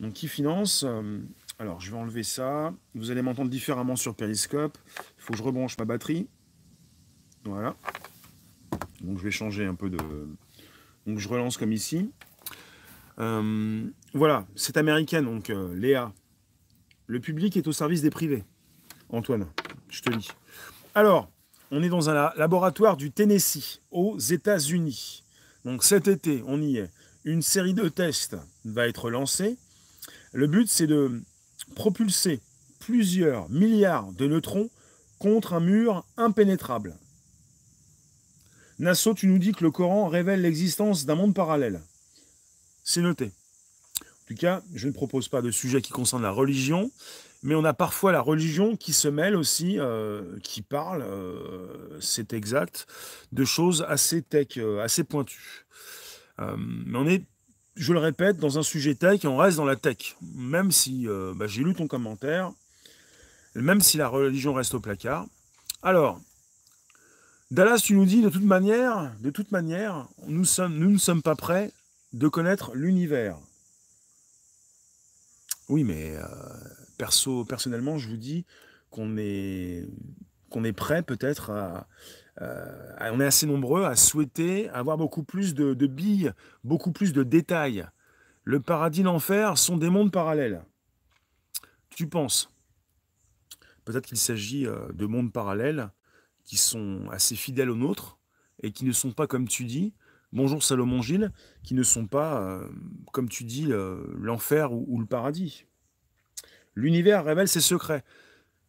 [0.00, 0.84] Donc, qui finance?
[0.86, 1.20] Euh,
[1.60, 2.72] Alors, je vais enlever ça.
[2.94, 4.78] Vous allez m'entendre différemment sur Periscope.
[5.18, 6.26] Il faut que je rebranche ma batterie.
[7.44, 7.76] Voilà.
[9.02, 9.98] Donc, je vais changer un peu de.
[11.06, 12.10] Donc, je relance comme ici.
[13.18, 16.14] Euh, voilà, c'est américaine, donc Léa.
[17.06, 18.44] Le public est au service des privés.
[19.10, 19.46] Antoine,
[19.90, 20.30] je te lis.
[20.94, 21.30] Alors,
[21.70, 25.24] on est dans un laboratoire du Tennessee, aux États-Unis.
[25.66, 26.90] Donc cet été, on y est.
[27.24, 29.58] Une série de tests va être lancée.
[30.32, 31.20] Le but, c'est de
[31.74, 32.40] propulser
[32.78, 34.70] plusieurs milliards de neutrons
[35.18, 36.96] contre un mur impénétrable.
[38.78, 41.82] Nassau, tu nous dis que le Coran révèle l'existence d'un monde parallèle.
[42.82, 43.26] C'est noté.
[43.26, 46.90] En tout cas, je ne propose pas de sujet qui concerne la religion,
[47.42, 52.32] mais on a parfois la religion qui se mêle aussi, euh, qui parle, euh, c'est
[52.32, 52.86] exact,
[53.32, 55.66] de choses assez tech, euh, assez pointues.
[56.38, 57.26] mais on est,
[57.76, 60.16] je le répète, dans un sujet tech on reste dans la tech.
[60.34, 61.06] Même si
[61.36, 62.52] bah, j'ai lu ton commentaire,
[63.54, 65.26] même si la religion reste au placard.
[65.82, 66.20] Alors,
[67.50, 71.72] Dallas, tu nous dis de toute manière, de toute manière, nous, ne sommes pas prêts
[72.12, 73.36] de connaître l'univers.
[75.68, 76.16] Oui, mais
[76.96, 78.44] perso, personnellement, je vous dis
[78.90, 79.88] qu'on est,
[80.50, 81.88] qu'on est prêt peut-être à,
[82.38, 86.32] On est assez nombreux à souhaiter avoir beaucoup plus de, billes,
[86.64, 87.86] beaucoup plus de détails.
[88.44, 90.62] Le paradis, l'enfer sont des mondes parallèles.
[91.90, 92.50] Tu penses?
[93.84, 95.90] Peut-être qu'il s'agit euh, de mondes parallèles
[96.44, 98.18] qui sont assez fidèles aux nôtres
[98.62, 99.94] et qui ne sont pas, comme tu dis,
[100.32, 102.68] bonjour Salomon Gilles, qui ne sont pas, euh,
[103.12, 105.66] comme tu dis, euh, l'enfer ou, le paradis.
[106.74, 108.04] L'univers révèle ses secrets.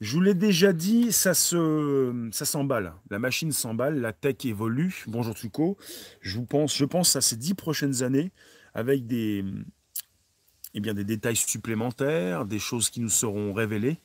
[0.01, 2.93] Je vous l'ai déjà dit, ça se, ça s'emballe.
[3.11, 5.03] La machine s'emballe, la tech évolue.
[5.05, 5.77] Bonjour Tuco.
[6.21, 8.31] Je vous pense, je pense à ces dix prochaines années
[8.73, 9.45] avec des,
[10.73, 13.99] eh bien, des détails supplémentaires, des choses qui nous seront révélées.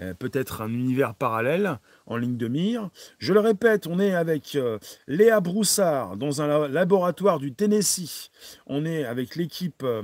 [0.00, 2.90] euh, peut-être un univers parallèle en ligne de mire.
[3.18, 8.30] Je le répète, on est avec euh, Léa Broussard dans un laboratoire du Tennessee.
[8.66, 10.02] On est avec l'équipe, euh,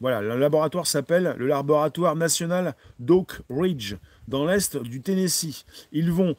[0.00, 3.96] voilà, le laboratoire s'appelle le laboratoire national d'Oak Ridge,
[4.30, 5.66] dans l'est du Tennessee.
[5.92, 6.36] Ils vont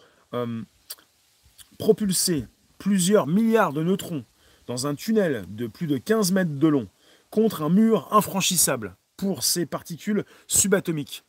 [1.78, 2.46] propulser
[2.80, 4.26] plusieurs milliards de neutrons
[4.66, 6.88] dans un tunnel de plus de 15 mètres de long
[7.30, 11.24] contre un mur infranchissable pour ces particules subatomiques.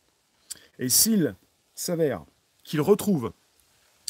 [0.79, 1.35] Et s'il
[1.75, 2.23] s'avère
[2.63, 3.33] qu'il retrouve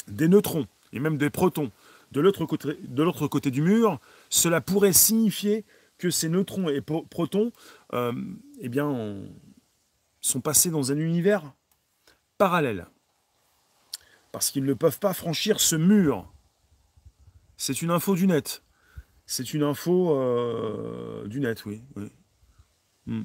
[0.08, 1.70] des neutrons et même des protons
[2.12, 3.98] de l'autre côté, du mur,
[4.30, 5.64] cela pourrait signifier
[5.98, 7.50] que ces neutrons et protons
[7.92, 8.12] euh,
[8.60, 8.70] eh
[10.20, 11.52] sont passés dans un univers
[12.44, 12.86] parallèle.
[14.30, 16.30] Parce qu'ils ne peuvent pas franchir ce mur.
[17.56, 18.62] C'est une info du net.
[19.24, 21.80] C'est une info euh, du net, oui.
[23.06, 23.22] Hmm.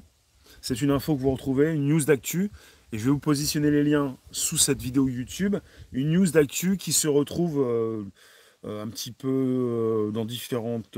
[0.61, 2.49] C'est une info que vous retrouvez, une news d'actu.
[2.93, 5.57] Et je vais vous positionner les liens sous cette vidéo YouTube.
[5.91, 8.05] Une news d'actu qui se retrouve euh,
[8.63, 10.97] euh, un petit peu dans différentes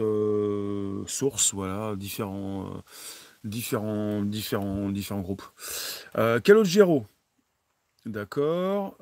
[1.07, 2.83] sources, voilà, différents,
[3.43, 5.47] différents, différents, différents groupes.
[6.43, 7.07] Calogero,
[8.05, 8.97] d'accord.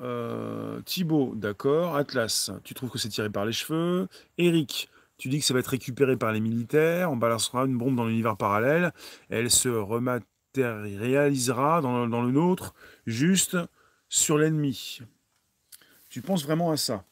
[0.85, 1.95] Thibaut, d'accord.
[1.95, 4.07] Atlas, tu trouves que c'est tiré par les cheveux.
[4.37, 7.95] Eric, tu dis que ça va être récupéré par les militaires, on balancera une bombe
[7.95, 8.93] dans l'univers parallèle,
[9.29, 12.73] elle se rematérialisera dans, dans le nôtre,
[13.05, 13.57] juste
[14.07, 15.01] sur l'ennemi.
[16.09, 17.03] Tu penses vraiment à ça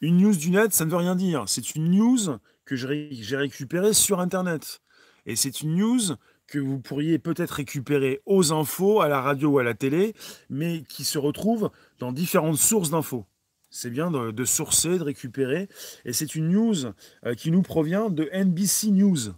[0.00, 1.44] Une news du net, ça ne veut rien dire.
[1.46, 4.82] C'est une news que j'ai récupérée sur Internet.
[5.24, 6.16] Et c'est une news
[6.48, 10.14] que vous pourriez peut-être récupérer aux infos, à la radio ou à la télé,
[10.50, 13.26] mais qui se retrouve dans différentes sources d'infos.
[13.70, 15.68] C'est bien de, sourcer, de récupérer.
[16.06, 16.86] Et c'est une news
[17.26, 19.34] euh, qui nous provient de NBC News.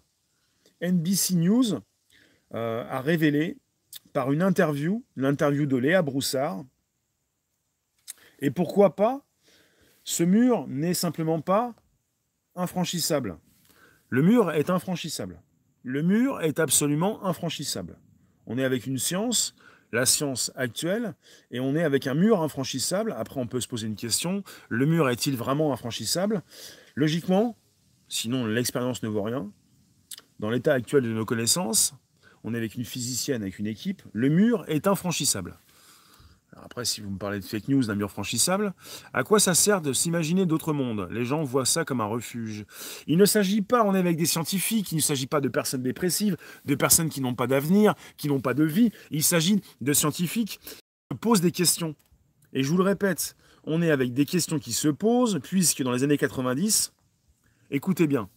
[0.81, 1.81] NBC News
[2.55, 3.59] euh, a révélé
[4.13, 6.65] par une interview, l'interview de Léa Broussard.
[8.39, 9.25] Et pourquoi pas
[10.05, 11.75] Ce mur n'est simplement pas
[12.55, 13.37] infranchissable.
[14.09, 15.41] Le mur est infranchissable.
[15.83, 17.99] Le mur est absolument infranchissable.
[18.47, 19.55] On est avec une science
[19.93, 21.15] la science actuelle
[21.51, 23.15] et on est avec un mur infranchissable.
[23.17, 24.43] Après, on peut se poser une question.
[24.69, 26.43] Le mur est-il vraiment infranchissable?
[26.95, 27.57] Logiquement,
[28.09, 29.51] sinon l'expérience ne vaut rien.
[30.39, 31.95] Dans l'état actuel de nos connaissances,
[32.45, 35.59] on est avec une physicienne, avec une équipe, le mur est infranchissable
[36.57, 38.75] après, si vous me parlez de fake news, d'un mur franchissable,
[39.13, 41.09] à quoi ça sert de s'imaginer d'autres mondes?
[41.11, 42.65] Les gens voient ça comme un refuge.
[43.07, 45.83] Il ne s'agit pas, on est avec des scientifiques, il ne s'agit pas de personnes
[45.83, 48.91] dépressives, de personnes qui n'ont pas d'avenir, qui n'ont pas de vie.
[49.11, 50.61] Il s'agit de scientifiques
[51.11, 51.95] qui posent des questions.
[52.53, 55.93] Et je vous le répète, on est avec des questions qui se posent, puisque dans
[55.93, 56.93] les années 90,
[57.71, 58.29] écoutez bien,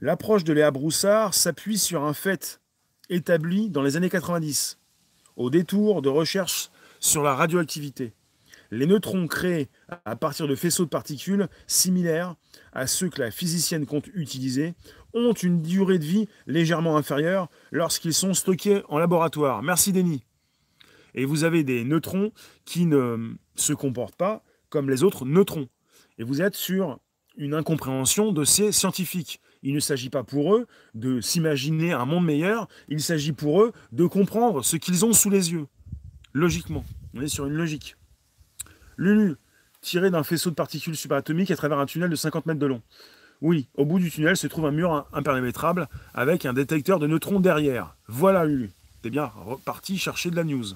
[0.00, 2.60] l'approche de Léa Broussard s'appuie sur un fait
[3.10, 4.78] établi dans les années 90,
[5.36, 6.69] au détour de recherches
[7.00, 8.12] sur la radioactivité.
[8.70, 9.68] Les neutrons créés
[10.04, 12.36] à partir de faisceaux de particules similaires
[12.72, 14.74] à ceux que la physicienne compte utiliser
[15.12, 19.62] ont une durée de vie légèrement inférieure lorsqu'ils sont stockés en laboratoire.
[19.62, 20.24] Merci Denis.
[21.14, 22.30] Et vous avez des neutrons
[22.64, 25.68] qui ne se comportent pas comme les autres neutrons.
[26.18, 27.00] Et vous êtes sur
[27.36, 29.40] une incompréhension de ces scientifiques.
[29.62, 33.72] Il ne s'agit pas pour eux de s'imaginer un monde meilleur, il s'agit pour eux
[33.92, 35.66] de comprendre ce qu'ils ont sous les yeux.
[36.32, 36.84] Logiquement.
[37.14, 37.96] On est sur une logique.
[38.96, 39.36] Lulu,
[39.80, 42.82] tiré d'un faisceau de particules subatomiques à travers un tunnel de 50 mètres de long.
[43.40, 47.40] Oui, au bout du tunnel se trouve un mur impermétrable avec un détecteur de neutrons
[47.40, 47.96] derrière.
[48.06, 48.70] Voilà Lulu.
[49.02, 50.66] T'es bien reparti chercher de la news.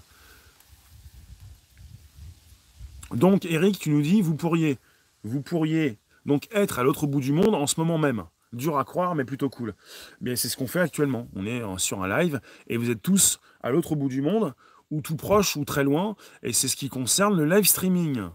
[3.13, 4.79] Donc Eric, tu nous dis, vous pourriez,
[5.23, 8.25] vous pourriez donc être à l'autre bout du monde en ce moment même.
[8.55, 9.75] Dur à croire, mais plutôt cool.
[10.21, 11.29] Mais c'est ce qu'on fait actuellement.
[11.37, 14.55] On est sur un live et vous êtes tous à l'autre bout du monde
[14.95, 18.29] ou tout proche ou très loin, et c'est ce qui concerne le live streaming.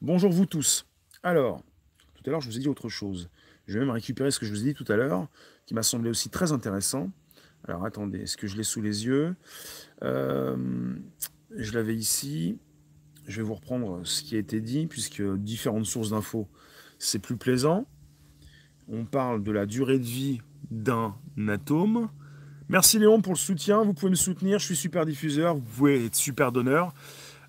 [0.00, 0.86] Bonjour vous tous.
[1.22, 1.62] Alors,
[2.14, 3.28] tout à l'heure je vous ai dit autre chose.
[3.66, 5.28] Je vais même récupérer ce que je vous ai dit tout à l'heure,
[5.66, 7.10] qui m'a semblé aussi très intéressant.
[7.64, 9.36] Alors attendez, est-ce que je l'ai sous les yeux?
[10.02, 10.96] Euh,
[11.50, 12.58] Je l'avais ici.
[13.26, 16.48] Je vais vous reprendre ce qui a été dit, puisque différentes sources d'infos,
[16.98, 17.86] c'est plus plaisant.
[18.88, 21.14] On parle de la durée de vie d'un
[21.46, 22.08] atome.
[22.70, 23.82] Merci Léon pour le soutien.
[23.82, 24.58] Vous pouvez me soutenir.
[24.58, 25.54] Je suis super diffuseur.
[25.54, 26.92] Vous pouvez être super donneur.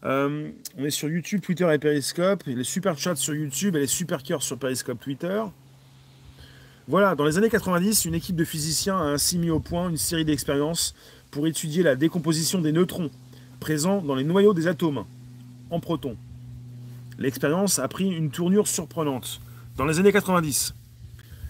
[0.06, 2.44] Euh, on est sur YouTube, Twitter et Periscope.
[2.46, 5.44] Les super chats sur YouTube et les super cœurs sur Periscope Twitter.
[6.88, 9.98] Voilà, dans les années 90, une équipe de physiciens a ainsi mis au point une
[9.98, 10.96] série d'expériences
[11.32, 13.12] pour étudier la décomposition des neutrons
[13.60, 15.04] présents dans les noyaux des atomes
[15.70, 16.16] en protons.
[17.18, 19.42] L'expérience a pris une tournure surprenante.
[19.76, 20.74] Dans les années 90,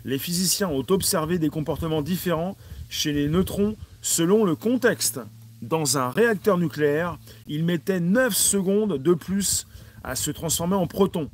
[0.06, 2.58] les physiciens ont observé des comportements différents
[2.90, 5.22] chez les neutrons selon le contexte.
[5.62, 9.68] dans un réacteur nucléaire, il mettait 9 secondes de plus
[10.06, 11.30] à se transformer en protons,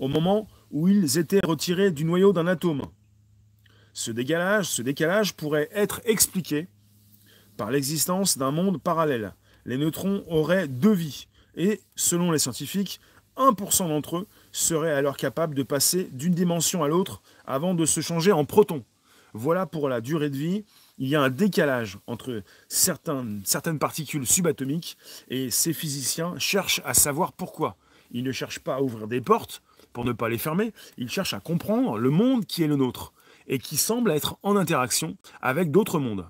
[0.00, 2.82] au moment où ils étaient retirés du noyau d'un atome.
[3.92, 6.66] Ce décalage, ce décalage pourrait être expliqué
[7.56, 9.34] par l'existence d'un monde parallèle.
[9.64, 13.00] Les neutrons auraient deux vies, et selon les scientifiques,
[13.36, 18.00] 1% d'entre eux seraient alors capables de passer d'une dimension à l'autre avant de se
[18.00, 18.84] changer en protons.
[19.32, 20.64] Voilà pour la durée de vie.
[21.00, 27.32] Il y a un décalage entre certaines, particules subatomiques et ces physiciens cherchent à savoir
[27.32, 27.78] pourquoi.
[28.10, 29.62] Ils ne cherchent pas à ouvrir des portes
[29.94, 33.14] pour ne pas les fermer, ils cherchent à comprendre le monde qui est le nôtre
[33.48, 36.28] et qui semble être en interaction avec d'autres mondes.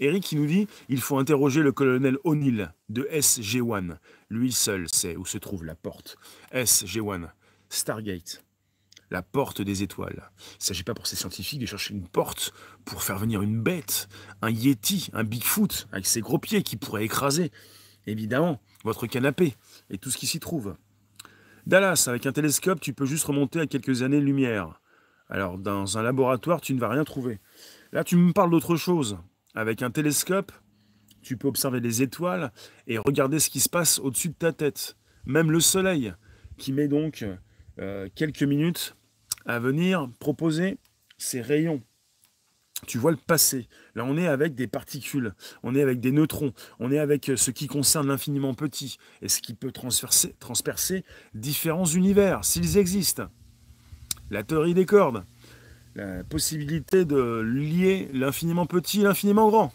[0.00, 3.98] Eric qui nous dit il faut interroger le colonel O'Neill de SG-1.
[4.30, 6.16] Lui seul sait où se trouve la porte.
[6.54, 7.28] SG-1,
[7.68, 8.42] Stargate,
[9.12, 10.30] la porte des étoiles.
[10.38, 12.52] Il ne s'agit pas pour ces scientifiques de chercher une porte
[12.86, 14.08] pour faire venir une bête,
[14.40, 17.52] un Yeti, un Bigfoot avec ses gros pieds qui pourrait écraser,
[18.06, 19.54] évidemment, votre canapé
[19.90, 20.76] et tout ce qui s'y trouve.
[21.66, 24.80] Dallas, avec un télescope, tu peux juste remonter à quelques années-lumière.
[25.28, 27.38] Alors, dans un laboratoire, tu ne vas rien trouver.
[27.92, 29.18] Là, tu me parles d'autre chose.
[29.54, 30.52] Avec un télescope,
[31.20, 32.50] tu peux observer les étoiles
[32.86, 34.96] et regarder ce qui se passe au-dessus de ta tête.
[35.26, 36.14] Même le soleil,
[36.56, 37.24] qui met donc
[37.78, 38.96] euh, quelques minutes
[39.46, 40.78] à venir proposer
[41.18, 41.82] ses rayons.
[42.86, 43.68] Tu vois le passé.
[43.94, 47.50] Là, on est avec des particules, on est avec des neutrons, on est avec ce
[47.52, 53.28] qui concerne l'infiniment petit et ce qui peut transpercer différents univers, s'ils existent.
[54.30, 55.24] La théorie des cordes,
[55.94, 59.72] la possibilité de lier l'infiniment petit et l'infiniment grand.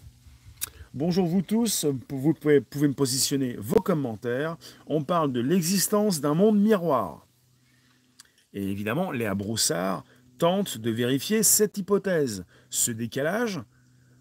[0.93, 4.57] Bonjour vous tous, vous pouvez, me positionner vos commentaires.
[4.87, 7.26] On parle de l'existence d'un monde miroir.
[8.57, 10.03] Et évidemment, Léa Broussard
[10.39, 13.61] tente de vérifier cette hypothèse, ce décalage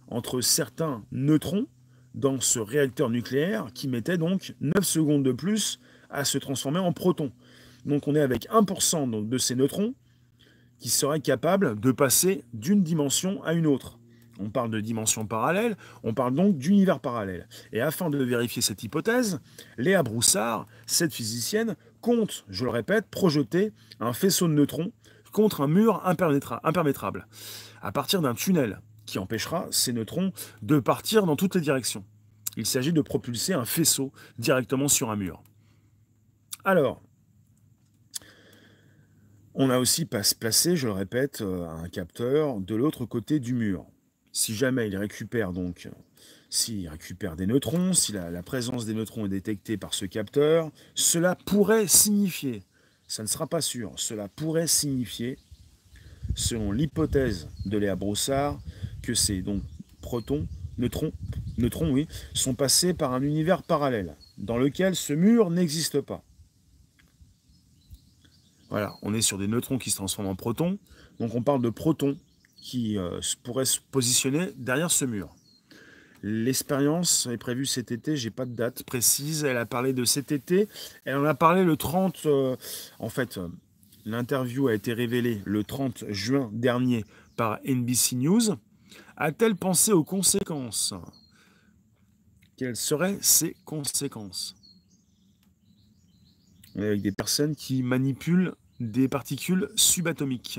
[0.08, 1.66] entre certains neutrons
[2.14, 6.92] dans ce réacteur nucléaire qui mettait donc 9 secondes de plus à se transformer en
[6.92, 7.32] protons.
[7.86, 9.94] Donc on est avec 1% de ces neutrons
[10.80, 13.98] qui serait capable de passer d'une dimension à une autre.
[14.38, 17.48] On parle de dimension parallèle, on parle donc d'univers parallèle.
[17.72, 19.40] Et afin de vérifier cette hypothèse,
[19.78, 21.74] Léa Broussard, cette physicienne,
[22.48, 24.92] je le répète, projeter un faisceau de neutrons
[25.32, 27.26] contre un mur impermétrable,
[27.82, 32.04] à partir d'un tunnel qui empêchera ces neutrons de partir dans toutes les directions.
[32.56, 35.42] Il s'agit de propulser un faisceau directement sur un mur.
[36.64, 37.02] Alors,
[39.54, 43.86] on a aussi placé, je le répète, euh, un capteur de l'autre côté du mur.
[44.36, 45.88] Si jamais il récupère donc,
[46.50, 51.36] s'il récupère des neutrons, si la, présence des neutrons est détectée par ce capteur, cela
[51.46, 52.62] pourrait signifier,
[53.08, 55.38] ça ne sera pas sûr, cela pourrait signifier,
[56.34, 58.60] selon l'hypothèse de Léa Broussard,
[59.00, 59.62] que ces donc
[60.02, 60.46] protons,
[60.76, 61.12] neutrons,
[61.56, 66.22] neutrons oui, sont passés par un univers parallèle, dans lequel ce mur n'existe pas.
[68.68, 70.78] Voilà, on est sur des neutrons qui se transforment en protons.
[71.20, 72.18] Donc on parle de protons
[72.66, 75.32] qui euh, pourraient se positionner derrière ce mur.
[76.24, 79.44] L'expérience est prévue cet été, j'ai pas de date précise.
[79.44, 80.68] Elle a parlé de cet été.
[81.04, 82.26] Elle en a parlé le 30.
[82.26, 82.56] Euh,
[82.98, 83.46] en fait, euh,
[84.04, 87.04] l'interview a été révélée le 30 juin dernier
[87.36, 88.56] par NBC News.
[89.16, 90.92] A-t-elle pensé aux conséquences?
[92.56, 94.56] Quelles seraient ces conséquences?
[96.74, 100.58] Avec des personnes qui manipulent des particules subatomiques.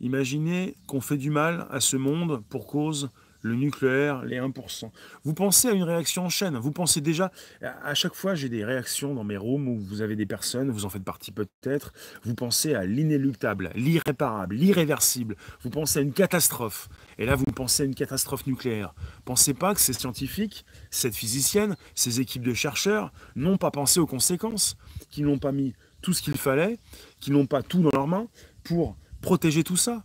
[0.00, 3.10] Imaginez qu'on fait du mal à ce monde pour cause
[3.46, 4.90] le nucléaire, les 1%.
[5.24, 6.56] Vous pensez à une réaction en chaîne.
[6.56, 7.30] Vous pensez déjà,
[7.62, 10.84] à chaque fois j'ai des réactions dans mes rooms où vous avez des personnes, vous
[10.84, 11.92] en faites partie peut-être,
[12.24, 15.36] vous pensez à l'inéluctable, l'irréparable, l'irréversible.
[15.62, 16.88] Vous pensez à une catastrophe.
[17.18, 18.94] Et là, vous pensez à une catastrophe nucléaire.
[19.24, 24.06] Pensez pas que ces scientifiques, cette physicienne, ces équipes de chercheurs n'ont pas pensé aux
[24.06, 24.76] conséquences,
[25.08, 26.78] qu'ils n'ont pas mis tout ce qu'il fallait,
[27.20, 28.26] qu'ils n'ont pas tout dans leurs mains
[28.64, 30.04] pour protéger tout ça.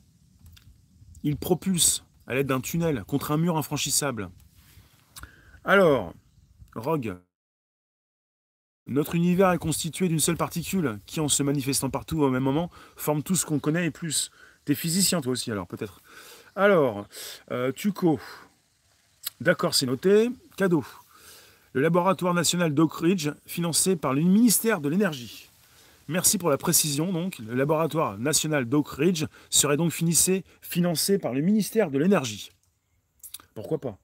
[1.24, 4.30] Ils propulsent à l'aide d'un tunnel contre un mur infranchissable.
[5.64, 6.14] Alors,
[6.76, 7.18] Rogue,
[8.88, 12.72] notre univers est constitué d'une seule particule qui, en se manifestant partout au même moment,
[12.96, 14.32] forme tout ce qu'on connaît et plus.
[14.66, 16.02] T'es physicien toi aussi alors peut-être.
[16.56, 17.08] Alors,
[17.52, 18.20] euh, Tuco.
[19.40, 20.30] D'accord, c'est noté.
[20.58, 20.84] Cadeau.
[21.74, 25.51] Le laboratoire national d'Oak Ridge, financé par le ministère de l'Énergie.
[26.12, 27.14] Merci pour la précision.
[27.14, 32.50] Donc, le laboratoire national d'Oak Ridge serait donc financé par le ministère de l'Énergie.
[33.56, 33.98] Pourquoi pas?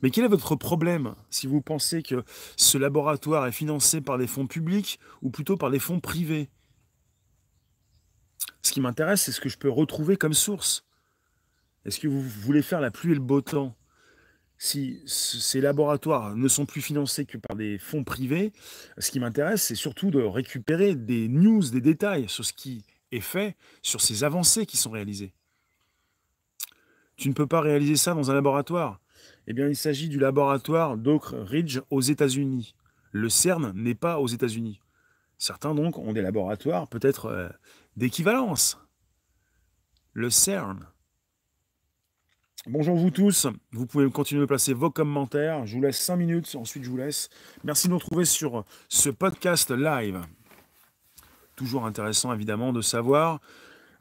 [0.00, 2.22] Mais quel est votre problème si vous pensez que
[2.56, 6.48] ce laboratoire est financé par des fonds publics ou plutôt par des fonds privés?
[8.62, 10.86] Ce qui m'intéresse, c'est ce que je peux retrouver comme source.
[11.84, 13.74] Est-ce que vous voulez faire la pluie et le beau temps?
[14.58, 18.52] Si ces laboratoires ne sont plus financés que par des fonds privés,
[18.98, 23.20] ce qui m'intéresse, c'est surtout de récupérer des news, des détails sur ce qui est
[23.20, 25.32] fait, sur ces avancées qui sont réalisées.
[27.16, 29.00] Tu ne peux pas réaliser ça dans un laboratoire.
[29.46, 32.74] Eh bien, il s'agit du laboratoire d'Oak Ridge aux États-Unis.
[33.12, 34.80] Le CERN n'est pas aux États-Unis.
[35.38, 37.48] Certains, donc, ont des laboratoires peut-être euh,
[37.96, 38.78] d'équivalence.
[40.12, 40.86] Le CERN.
[42.70, 46.54] Bonjour vous tous, vous pouvez continuer de placer vos commentaires, je vous laisse 5 minutes,
[46.54, 47.30] ensuite je vous laisse.
[47.64, 50.20] Merci de nous retrouver sur ce podcast live.
[51.56, 53.40] Toujours intéressant évidemment de savoir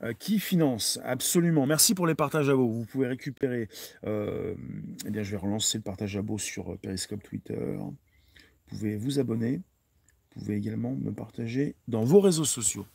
[0.04, 1.66] euh, qui finance Absolument.
[1.66, 2.74] Merci pour les partages à vous.
[2.74, 3.70] Vous pouvez récupérer.
[4.06, 4.54] Euh,
[5.06, 7.78] eh bien, je vais relancer le partage à vous sur Periscope Twitter.
[7.78, 7.96] Vous
[8.68, 9.62] pouvez vous abonner.
[10.36, 12.86] Vous pouvez également me partager dans vos réseaux sociaux.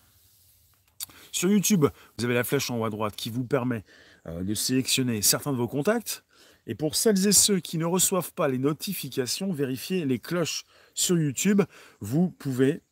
[1.32, 1.86] Sur YouTube,
[2.18, 3.84] vous avez la flèche en haut à droite qui vous permet
[4.26, 6.24] euh, de sélectionner certains de vos contacts.
[6.66, 10.64] Et pour celles et ceux qui ne reçoivent pas les notifications, vérifiez les cloches
[10.94, 11.62] sur YouTube.
[12.00, 12.82] Vous pouvez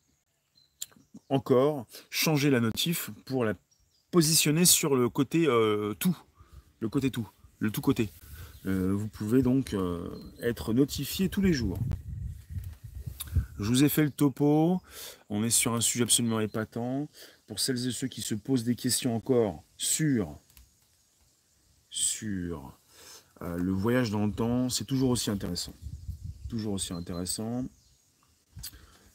[1.29, 3.53] encore changer la notif pour la
[4.11, 6.17] positionner sur le côté euh, tout.
[6.79, 7.29] Le côté tout.
[7.59, 8.09] Le tout côté.
[8.65, 9.75] Euh, vous pouvez donc
[10.41, 11.77] être notifié tous les jours.
[13.61, 14.81] Je vous ai fait le topo.
[15.29, 17.07] On est sur un sujet absolument épatant.
[17.47, 20.39] Pour celles et ceux qui se posent des questions encore sur
[21.91, 22.75] sur
[23.43, 25.73] euh, le voyage dans le temps, c'est toujours aussi intéressant.
[26.49, 27.65] Toujours aussi intéressant.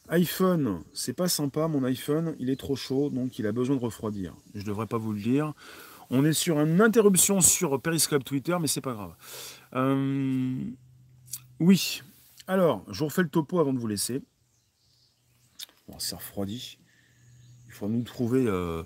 [0.09, 3.81] iPhone, c'est pas sympa, mon iPhone, il est trop chaud, donc il a besoin de
[3.81, 4.37] refroidir.
[4.55, 5.53] Je devrais pas vous le dire.
[6.11, 9.15] On est sur une interruption sur Periscope Twitter, mais c'est pas grave.
[9.75, 10.55] Euh,
[11.59, 12.03] oui.
[12.47, 14.23] Alors, je vous refais le topo avant de vous laisser.
[15.89, 16.79] Bon, c'est refroidi.
[17.67, 18.47] Il faut nous trouver.
[18.47, 18.85] Euh,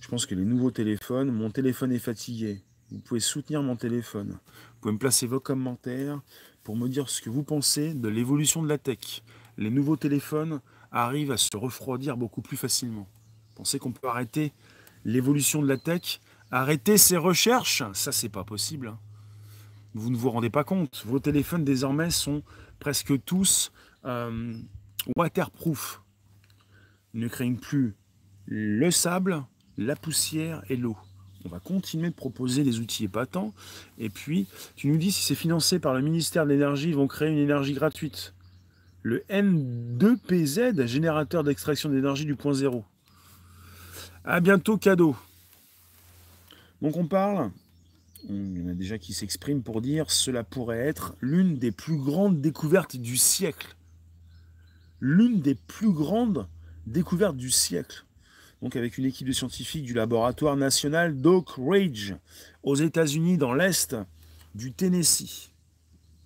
[0.00, 1.32] je pense que les nouveaux téléphones.
[1.32, 2.62] Mon téléphone est fatigué.
[2.90, 4.30] Vous pouvez soutenir mon téléphone.
[4.30, 6.20] Vous pouvez me placer vos commentaires
[6.64, 9.22] pour me dire ce que vous pensez de l'évolution de la tech.
[9.58, 10.60] Les nouveaux téléphones
[10.90, 13.06] arrivent à se refroidir beaucoup plus facilement.
[13.54, 14.52] Pensez qu'on peut arrêter
[15.04, 16.20] l'évolution de la tech?
[16.50, 17.84] Arrêter ces recherches?
[17.92, 18.88] Ça, c'est pas possible.
[18.88, 18.98] Hein.
[19.94, 21.04] Vous ne vous rendez pas compte.
[21.06, 22.42] Vos téléphones désormais sont
[22.80, 23.70] presque tous
[24.04, 24.54] euh,
[25.16, 26.02] waterproof.
[27.14, 27.94] Ils ne craignent plus
[28.46, 29.44] le sable,
[29.76, 30.96] la poussière et l'eau.
[31.44, 33.54] On va continuer de proposer des outils épatants.
[33.98, 37.06] Et puis, tu nous dis si c'est financé par le ministère de l'Énergie, ils vont
[37.06, 38.34] créer une énergie gratuite.
[39.02, 42.84] Le N2PZ, générateur d'extraction d'énergie du point zéro.
[44.24, 45.16] À bientôt, cadeau.
[46.82, 47.50] Donc on parle,
[48.28, 51.96] il y en a déjà qui s'expriment pour dire cela pourrait être l'une des plus
[51.96, 53.76] grandes découvertes du siècle.
[55.00, 56.46] L'une des plus grandes
[56.86, 58.04] découvertes du siècle
[58.62, 62.14] donc avec une équipe de scientifiques du laboratoire national d'Oak Ridge
[62.62, 63.96] aux États-Unis dans l'est
[64.54, 65.50] du Tennessee,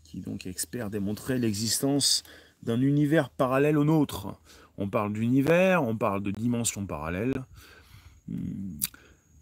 [0.04, 2.22] qui donc expert démontrer l'existence
[2.62, 4.34] d'un univers parallèle au nôtre.
[4.78, 7.44] On parle d'univers, on parle de dimensions parallèles.
[8.28, 8.78] Hmm.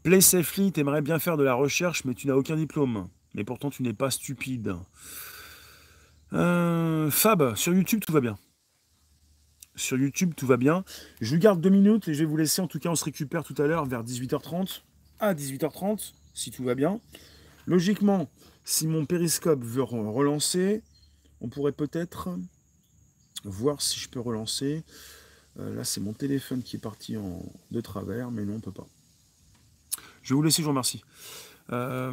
[0.03, 3.09] Play Safely, t'aimerais bien faire de la recherche, mais tu n'as aucun diplôme.
[3.35, 4.75] Mais pourtant, tu n'es pas stupide.
[6.33, 8.37] Euh, Fab, sur YouTube, tout va bien
[9.75, 10.85] sur YouTube, tout va bien.
[11.21, 12.61] Je vous garde deux minutes et je vais vous laisser.
[12.63, 14.83] En tout cas, on se récupère tout à l'heure vers 18h30.
[15.19, 17.01] À 18h30, si tout va bien.
[17.67, 18.29] Logiquement,
[18.65, 20.83] si mon périscope veut relancer,
[21.41, 22.31] on pourrait peut-être
[23.45, 24.85] voir si je peux relancer.
[25.59, 28.73] Euh, là, c'est mon téléphone qui est parti en, de travers, mais non, on peut
[28.73, 28.87] pas.
[30.23, 31.03] Je vais vous laisser, je vous remercie.
[31.71, 32.13] Euh,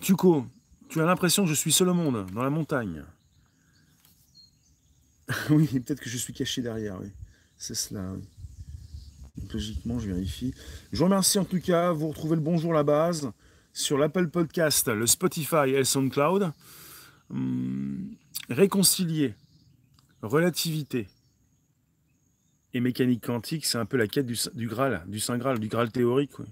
[0.00, 0.46] Tuco,
[0.88, 3.04] tu as l'impression que je suis seul au monde, dans la montagne.
[5.50, 7.08] oui, peut-être que je suis caché derrière, oui.
[7.56, 9.48] C'est cela, oui.
[9.52, 10.54] logiquement, je vérifie.
[10.92, 11.92] Je vous remercie en tout cas.
[11.92, 13.30] Vous retrouvez le Bonjour la base
[13.72, 16.52] sur l'Apple Podcast, le Spotify et le SoundCloud.
[17.30, 18.14] Hum,
[18.48, 19.34] réconcilier,
[20.22, 21.08] relativité
[22.74, 25.90] et mécanique quantique, c'est un peu la quête du, Graal, du Saint Graal, du Graal
[25.90, 26.38] théorique.
[26.38, 26.46] Oui.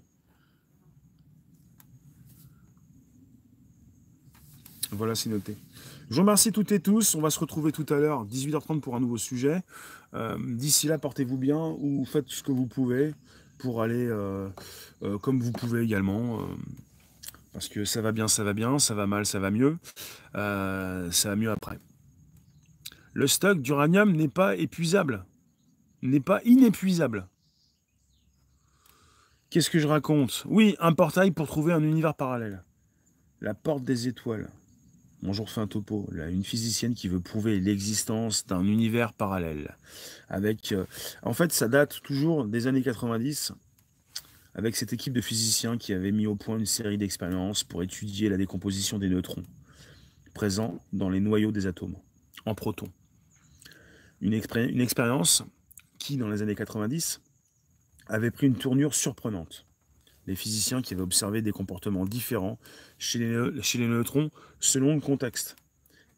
[4.90, 5.56] Voilà, c'est noté.
[6.08, 7.16] Je vous remercie toutes et tous.
[7.16, 9.62] On va se retrouver tout à l'heure, 18h30 pour un nouveau sujet.
[10.14, 13.12] Euh, d'ici là, portez-vous bien ou faites ce que vous pouvez
[13.58, 14.48] pour aller euh,
[15.02, 16.46] euh, comme vous pouvez également.
[17.52, 19.78] parce que ça va bien, ça va bien, ça va mal, ça va mieux.
[20.32, 21.80] ça va mieux après.
[23.12, 25.24] Le stock d'uranium n'est pas épuisable.
[26.02, 27.26] N'est pas inépuisable.
[29.50, 30.44] Qu'est-ce que je raconte?
[30.46, 32.62] Oui, un portail pour trouver un univers parallèle.
[33.40, 34.50] La porte des étoiles.
[35.26, 39.76] Bonjour fin topo, une physicienne qui veut prouver l'existence d'un univers parallèle.
[40.28, 40.84] Avec, euh,
[41.24, 43.50] en fait, ça date toujours des années 90,
[44.54, 48.28] avec cette équipe de physiciens qui avait mis au point une série d'expériences pour étudier
[48.28, 49.42] la décomposition des neutrons,
[50.32, 51.96] présents dans les noyaux des atomes,
[52.44, 52.92] en protons.
[54.20, 55.42] Une expérience
[55.98, 57.20] qui, dans les années 90,
[58.06, 59.65] avait pris une tournure surprenante.
[60.26, 62.58] Les physiciens qui avaient observé des comportements différents
[62.98, 65.56] chez les, neutrons selon le contexte.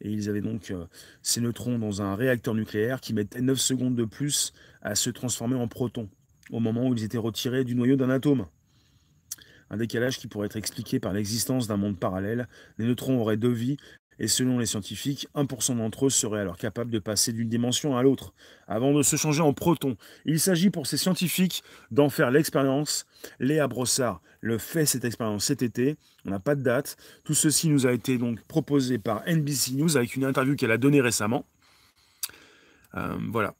[0.01, 0.85] Et ils avaient donc euh,
[1.21, 5.55] ces neutrons dans un réacteur nucléaire qui mettait 9 secondes de plus à se transformer
[5.55, 6.09] en protons,
[6.51, 8.45] au moment où ils étaient retirés du noyau d'un atome.
[9.69, 12.47] Un décalage qui pourrait être expliqué par l'existence d'un monde parallèle.
[12.77, 13.77] Les neutrons auraient deux vies
[14.19, 18.03] et selon les scientifiques, 1% d'entre eux seraient alors capables de passer d'une dimension à
[18.03, 18.33] l'autre,
[18.67, 19.97] avant de se changer en protons.
[20.25, 23.05] Il s'agit pour ces scientifiques d'en faire l'expérience.
[23.39, 26.97] Léa Brossard le fait cette expérience cet été, on n'a pas de date.
[27.23, 30.77] Tout ceci nous a été donc proposé par NBC News avec une interview qu'elle a
[30.77, 31.45] donnée récemment.
[32.95, 33.53] Euh, voilà.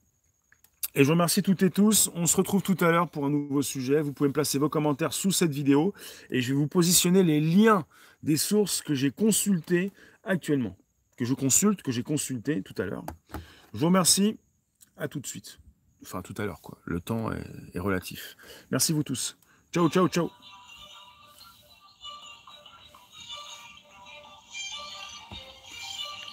[0.95, 2.09] Et je vous remercie toutes et tous.
[2.15, 4.01] On se retrouve tout à l'heure pour un nouveau sujet.
[4.01, 5.93] Vous pouvez me placer vos commentaires sous cette vidéo
[6.31, 7.85] et je vais vous positionner les liens
[8.23, 9.91] des sources que j'ai consultées
[10.23, 10.77] actuellement,
[11.17, 13.05] que je consulte, que j'ai consulté tout à l'heure.
[13.73, 14.37] Je vous remercie.
[14.97, 15.59] À tout de suite.
[16.01, 16.77] Enfin, tout à l'heure, quoi.
[16.83, 18.35] Le temps est, relatif.
[18.69, 19.37] Merci vous tous.
[19.71, 20.29] Ciao, ciao, ciao.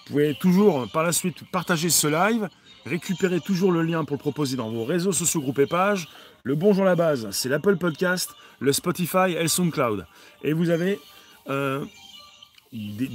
[0.07, 2.49] Vous pouvez toujours par la suite partager ce live,
[2.85, 6.09] récupérer toujours le lien pour le proposer dans vos réseaux sociaux, groupes et pages.
[6.43, 8.31] Le Bonjour la base, c'est l'Apple Podcast,
[8.61, 10.07] le Spotify et le SoundCloud.
[10.43, 11.01] Et vous avez
[11.49, 11.85] euh,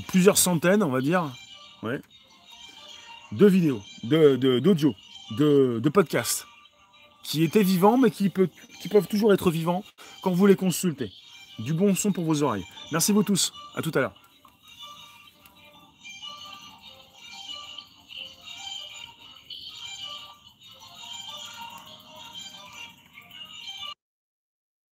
[0.07, 1.29] plusieurs centaines, on va dire,
[1.83, 2.01] ouais,
[3.31, 4.93] de vidéos, d'audio,
[5.37, 6.47] de, de, podcasts,
[7.23, 8.49] qui étaient vivants, mais qui, peut,
[8.81, 9.83] qui peuvent toujours être vivants
[10.21, 11.11] quand vous les consultez.
[11.59, 12.65] Du bon son pour vos oreilles.
[12.91, 13.53] Merci vous tous.
[13.75, 14.20] À tout à l'heure.